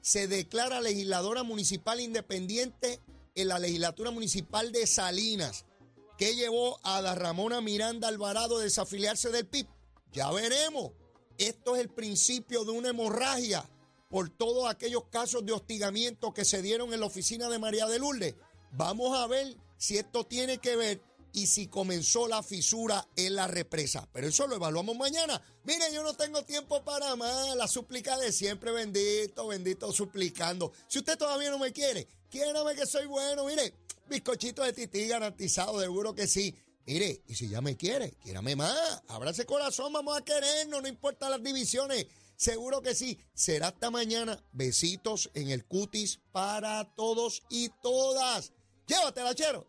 se 0.00 0.26
declara 0.26 0.80
legisladora 0.80 1.42
municipal 1.42 2.00
independiente 2.00 3.00
en 3.34 3.48
la 3.48 3.58
legislatura 3.58 4.10
municipal 4.10 4.72
de 4.72 4.86
Salinas. 4.86 5.66
¿Qué 6.16 6.34
llevó 6.34 6.80
a 6.82 7.02
la 7.02 7.14
Ramona 7.14 7.60
Miranda 7.60 8.08
Alvarado 8.08 8.58
a 8.58 8.62
desafiliarse 8.62 9.30
del 9.30 9.46
PIB? 9.46 9.66
Ya 10.12 10.30
veremos. 10.30 10.92
Esto 11.36 11.76
es 11.76 11.82
el 11.82 11.90
principio 11.90 12.64
de 12.64 12.72
una 12.72 12.88
hemorragia 12.88 13.68
por 14.08 14.30
todos 14.30 14.68
aquellos 14.68 15.04
casos 15.10 15.44
de 15.44 15.52
hostigamiento 15.52 16.32
que 16.32 16.44
se 16.44 16.62
dieron 16.62 16.92
en 16.92 17.00
la 17.00 17.06
oficina 17.06 17.48
de 17.48 17.58
María 17.58 17.86
de 17.86 17.98
Lourdes. 17.98 18.34
Vamos 18.72 19.16
a 19.18 19.26
ver 19.26 19.56
si 19.76 19.98
esto 19.98 20.24
tiene 20.24 20.58
que 20.58 20.76
ver 20.76 21.00
y 21.32 21.46
si 21.46 21.66
comenzó 21.66 22.26
la 22.26 22.42
fisura 22.42 23.06
en 23.16 23.36
la 23.36 23.46
represa. 23.46 24.08
Pero 24.12 24.28
eso 24.28 24.46
lo 24.46 24.56
evaluamos 24.56 24.96
mañana. 24.96 25.40
Mire, 25.64 25.92
yo 25.92 26.02
no 26.02 26.14
tengo 26.14 26.42
tiempo 26.44 26.82
para 26.84 27.14
más. 27.16 27.54
La 27.56 27.68
súplica 27.68 28.16
de 28.18 28.32
siempre, 28.32 28.72
bendito, 28.72 29.46
bendito, 29.46 29.92
suplicando. 29.92 30.72
Si 30.88 30.98
usted 30.98 31.18
todavía 31.18 31.50
no 31.50 31.58
me 31.58 31.72
quiere, 31.72 32.08
quiérame 32.30 32.74
que 32.74 32.86
soy 32.86 33.06
bueno. 33.06 33.44
Mire, 33.44 33.74
bizcochito 34.08 34.62
de 34.62 34.72
tití 34.72 35.06
garantizado, 35.06 35.80
seguro 35.80 36.14
que 36.14 36.26
sí. 36.26 36.54
Mire, 36.86 37.22
y 37.28 37.34
si 37.34 37.48
ya 37.48 37.60
me 37.60 37.76
quiere, 37.76 38.12
quiérame 38.22 38.56
más. 38.56 39.02
Abrace 39.08 39.44
corazón, 39.44 39.92
vamos 39.92 40.16
a 40.16 40.24
querernos, 40.24 40.80
no 40.80 40.88
importa 40.88 41.28
las 41.28 41.42
divisiones. 41.42 42.06
Seguro 42.38 42.82
que 42.82 42.94
sí. 42.94 43.18
Será 43.34 43.68
hasta 43.68 43.90
mañana. 43.90 44.38
Besitos 44.52 45.28
en 45.34 45.50
el 45.50 45.66
cutis 45.66 46.20
para 46.30 46.84
todos 46.94 47.42
y 47.50 47.68
todas. 47.82 48.52
Llévatela, 48.86 49.34
chero. 49.34 49.66